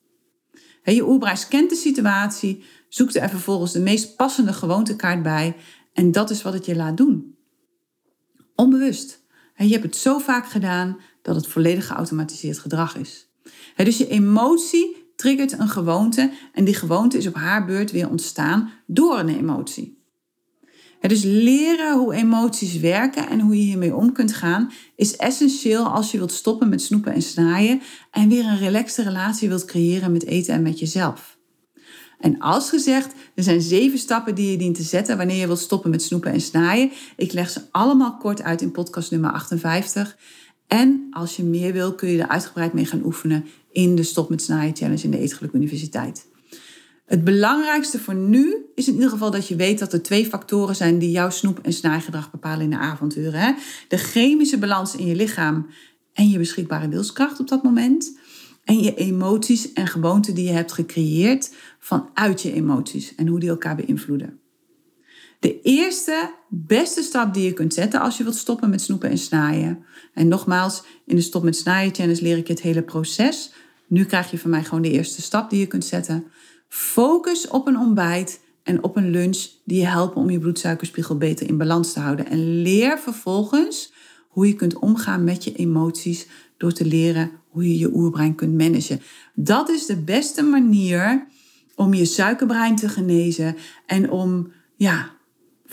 Je 0.84 1.08
oerbrein 1.08 1.38
scant 1.38 1.70
de 1.70 1.76
situatie, 1.76 2.64
zoekt 2.90 3.16
er 3.16 3.30
vervolgens 3.30 3.72
de 3.72 3.80
meest 3.80 4.16
passende 4.16 4.54
gewoontekaart 4.54 5.24
bij 5.24 5.56
en 5.94 6.12
dat 6.12 6.30
is 6.30 6.42
wat 6.42 6.54
het 6.54 6.66
je 6.66 6.76
laat 6.76 6.98
doen. 6.98 7.36
Onbewust. 8.56 9.20
Je 9.56 9.72
hebt 9.72 9.84
het 9.84 9.96
zo 9.96 10.18
vaak 10.18 10.50
gedaan 10.50 11.00
dat 11.22 11.36
het 11.36 11.48
volledig 11.48 11.88
geautomatiseerd 11.88 12.60
gedrag 12.60 12.98
is. 12.98 13.28
Dus 13.76 13.98
je 13.98 14.08
emotie 14.08 15.01
triggert 15.22 15.60
een 15.60 15.70
gewoonte 15.70 16.32
en 16.54 16.64
die 16.64 16.74
gewoonte 16.74 17.18
is 17.18 17.28
op 17.28 17.36
haar 17.36 17.66
beurt 17.66 17.92
weer 17.92 18.10
ontstaan 18.10 18.72
door 18.86 19.20
een 19.20 19.38
emotie. 19.38 20.00
Dus 21.00 21.24
leren 21.24 21.98
hoe 21.98 22.14
emoties 22.14 22.80
werken 22.80 23.30
en 23.30 23.40
hoe 23.40 23.56
je 23.58 23.64
hiermee 23.64 23.96
om 23.96 24.12
kunt 24.12 24.34
gaan 24.34 24.72
is 24.96 25.16
essentieel 25.16 25.86
als 25.86 26.12
je 26.12 26.18
wilt 26.18 26.32
stoppen 26.32 26.70
met 26.70 26.82
snoepen 26.82 27.14
en 27.14 27.22
snaaien 27.22 27.82
en 28.12 28.30
weer 28.30 28.46
een 28.46 28.58
relaxte 28.58 29.04
relatie 29.04 29.48
wilt 29.48 29.66
creëren 29.66 30.12
met 30.12 30.26
eten 30.26 30.54
en 30.54 30.62
met 30.62 30.80
jezelf. 30.80 31.38
En 32.20 32.40
als 32.40 32.70
gezegd, 32.70 33.14
er 33.36 33.44
zijn 33.44 33.62
zeven 33.62 34.00
stappen 34.00 34.36
die 34.36 34.52
je 34.52 34.58
dient 34.58 34.76
te 34.76 34.84
zetten 34.84 35.18
wanneer 35.18 35.38
je 35.38 35.48
wilt 35.48 35.60
stoppen 35.60 35.90
met 35.90 36.02
snoepen 36.02 36.32
en 36.32 36.42
snaaien. 36.42 36.92
Ik 37.18 37.34
leg 37.34 37.50
ze 37.50 37.62
allemaal 37.72 38.18
kort 38.18 38.42
uit 38.42 38.62
in 38.62 38.72
podcast 38.72 39.12
nummer 39.12 39.32
58. 39.32 40.18
En 40.68 41.08
als 41.12 41.36
je 41.36 41.44
meer 41.44 41.74
wil, 41.74 41.96
kun 41.96 42.10
je 42.10 42.22
er 42.22 42.28
uitgebreid 42.28 42.74
mee 42.74 42.86
gaan 42.86 43.06
oefenen 43.06 43.46
in 43.72 43.96
de 43.96 44.04
Stop 44.04 44.30
met 44.30 44.42
Snaaien 44.42 44.76
Challenge 44.76 45.04
in 45.04 45.12
de 45.12 45.20
Eetgeluk 45.20 45.54
Universiteit. 45.54 46.30
Het 47.06 47.24
belangrijkste 47.24 48.00
voor 48.00 48.16
nu 48.16 48.66
is 48.76 48.88
in 48.88 48.94
ieder 48.94 49.10
geval 49.10 49.32
dat 49.32 49.48
je 49.48 49.56
weet 49.56 49.80
dat 49.80 49.94
er 49.94 50.02
twee 50.02 50.26
factoren 50.26 50.76
zijn 50.76 51.00
die 51.00 51.12
jouw 51.12 51.30
snoep- 51.30 51.60
en 51.60 51.74
snaaigedrag 51.74 52.32
bepalen 52.32 52.62
in 52.62 52.70
de 52.70 52.78
avonturen. 52.78 53.40
Hè? 53.40 53.54
De 53.88 53.98
chemische 53.98 54.58
balans 54.58 54.96
in 54.96 55.06
je 55.06 55.16
lichaam 55.16 55.68
en 56.14 56.30
je 56.30 56.38
beschikbare 56.38 56.88
wilskracht 56.88 57.40
op 57.40 57.48
dat 57.48 57.64
moment. 57.64 58.18
En 58.64 58.80
je 58.80 58.96
emoties 58.96 59.74
en 59.74 59.88
gewoonten 59.88 60.36
die 60.36 60.46
je 60.46 60.52
hebt 60.52 60.72
gecreëerd 60.72 61.54
vanuit 61.80 62.42
je 62.42 62.54
emoties 62.54 63.16
en 63.16 63.28
hoe 63.28 63.40
die 63.40 63.50
elkaar 63.50 63.76
beïnvloeden. 63.76 64.41
De 65.42 65.62
eerste 65.62 66.34
beste 66.50 67.02
stap 67.02 67.34
die 67.34 67.44
je 67.44 67.54
kunt 67.54 67.74
zetten 67.74 68.00
als 68.00 68.18
je 68.18 68.24
wilt 68.24 68.36
stoppen 68.36 68.70
met 68.70 68.82
snoepen 68.82 69.10
en 69.10 69.18
snaaien. 69.18 69.86
En 70.14 70.28
nogmaals, 70.28 70.84
in 71.06 71.16
de 71.16 71.22
Stop 71.22 71.44
met 71.44 71.56
Snaaien 71.56 71.96
challenge 71.96 72.22
leer 72.22 72.38
ik 72.38 72.48
je 72.48 72.54
het 72.54 72.62
hele 72.62 72.82
proces. 72.82 73.54
Nu 73.88 74.06
krijg 74.06 74.32
je 74.32 74.40
van 74.40 74.50
mij 74.50 74.64
gewoon 74.64 74.82
de 74.82 74.92
eerste 74.92 75.22
stap 75.22 75.50
die 75.50 75.60
je 75.60 75.68
kunt 75.68 75.86
zetten. 75.86 76.24
Focus 76.68 77.48
op 77.48 77.68
een 77.68 77.78
ontbijt 77.78 78.40
en 78.64 78.84
op 78.84 78.96
een 78.96 79.10
lunch 79.10 79.48
die 79.66 79.80
je 79.80 79.88
helpen 79.88 80.22
om 80.22 80.30
je 80.30 80.40
bloedsuikerspiegel 80.40 81.18
beter 81.18 81.48
in 81.48 81.58
balans 81.58 81.94
te 81.94 82.00
houden. 82.00 82.28
En 82.28 82.62
leer 82.62 83.00
vervolgens 83.00 83.94
hoe 84.28 84.48
je 84.48 84.54
kunt 84.54 84.80
omgaan 84.80 85.24
met 85.24 85.44
je 85.44 85.56
emoties 85.56 86.28
door 86.58 86.72
te 86.72 86.86
leren 86.86 87.32
hoe 87.48 87.68
je 87.68 87.78
je 87.78 87.94
oerbrein 87.94 88.36
kunt 88.36 88.58
managen. 88.58 89.02
Dat 89.34 89.70
is 89.70 89.86
de 89.86 89.98
beste 89.98 90.44
manier 90.44 91.28
om 91.76 91.94
je 91.94 92.06
suikerbrein 92.06 92.76
te 92.76 92.90
genezen 92.90 93.56
en 93.86 94.12
om 94.12 94.52
ja, 94.76 95.20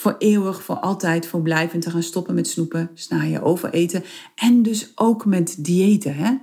voor 0.01 0.15
eeuwig, 0.19 0.63
voor 0.63 0.77
altijd, 0.77 1.27
voor 1.27 1.43
blijvend 1.43 1.83
te 1.83 1.91
gaan 1.91 2.03
stoppen 2.03 2.35
met 2.35 2.49
snoepen, 2.49 2.91
snaaien, 2.95 3.43
overeten 3.43 4.05
en 4.35 4.63
dus 4.63 4.93
ook 4.95 5.25
met 5.25 5.65
diëten. 5.65 6.15
Hè? 6.15 6.37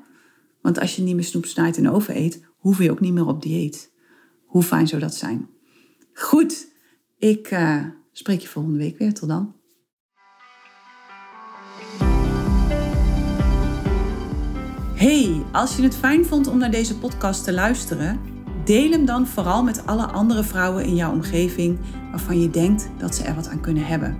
Want 0.61 0.79
als 0.79 0.95
je 0.95 1.01
niet 1.01 1.15
meer 1.15 1.23
snoep, 1.23 1.45
snaait 1.45 1.77
en 1.77 1.89
overeet, 1.89 2.43
hoef 2.57 2.79
je 2.79 2.91
ook 2.91 2.99
niet 2.99 3.13
meer 3.13 3.27
op 3.27 3.41
dieet. 3.41 3.91
Hoe 4.45 4.63
fijn 4.63 4.87
zou 4.87 5.01
dat 5.01 5.15
zijn? 5.15 5.49
Goed, 6.13 6.67
ik 7.17 7.51
uh, 7.51 7.85
spreek 8.11 8.39
je 8.39 8.47
volgende 8.47 8.77
week 8.77 8.97
weer. 8.97 9.13
Tot 9.13 9.29
dan. 9.29 9.53
Hey, 14.93 15.41
als 15.51 15.75
je 15.75 15.81
het 15.83 15.95
fijn 15.95 16.25
vond 16.25 16.47
om 16.47 16.57
naar 16.57 16.71
deze 16.71 16.97
podcast 16.97 17.43
te 17.43 17.53
luisteren, 17.53 18.34
deel 18.65 18.91
hem 18.91 19.05
dan 19.05 19.27
vooral 19.27 19.63
met 19.63 19.85
alle 19.85 20.05
andere 20.05 20.43
vrouwen 20.43 20.85
in 20.85 20.95
jouw 20.95 21.11
omgeving 21.11 21.79
waarvan 22.11 22.39
je 22.39 22.49
denkt 22.49 22.89
dat 22.97 23.15
ze 23.15 23.23
er 23.23 23.35
wat 23.35 23.49
aan 23.49 23.61
kunnen 23.61 23.85
hebben. 23.85 24.17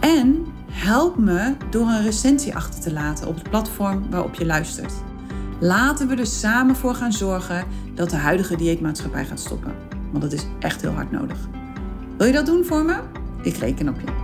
En 0.00 0.46
help 0.70 1.16
me 1.16 1.54
door 1.70 1.86
een 1.86 2.02
recensie 2.02 2.54
achter 2.54 2.80
te 2.80 2.92
laten 2.92 3.28
op 3.28 3.34
het 3.34 3.50
platform 3.50 4.10
waarop 4.10 4.34
je 4.34 4.46
luistert. 4.46 4.92
Laten 5.60 6.08
we 6.08 6.14
er 6.14 6.26
samen 6.26 6.76
voor 6.76 6.94
gaan 6.94 7.12
zorgen 7.12 7.64
dat 7.94 8.10
de 8.10 8.16
huidige 8.16 8.56
dieetmaatschappij 8.56 9.24
gaat 9.24 9.40
stoppen. 9.40 9.74
Want 10.10 10.22
dat 10.22 10.32
is 10.32 10.46
echt 10.58 10.80
heel 10.80 10.92
hard 10.92 11.10
nodig. 11.10 11.38
Wil 12.16 12.26
je 12.26 12.32
dat 12.32 12.46
doen 12.46 12.64
voor 12.64 12.84
me? 12.84 12.96
Ik 13.42 13.56
reken 13.56 13.88
op 13.88 14.00
je. 14.00 14.17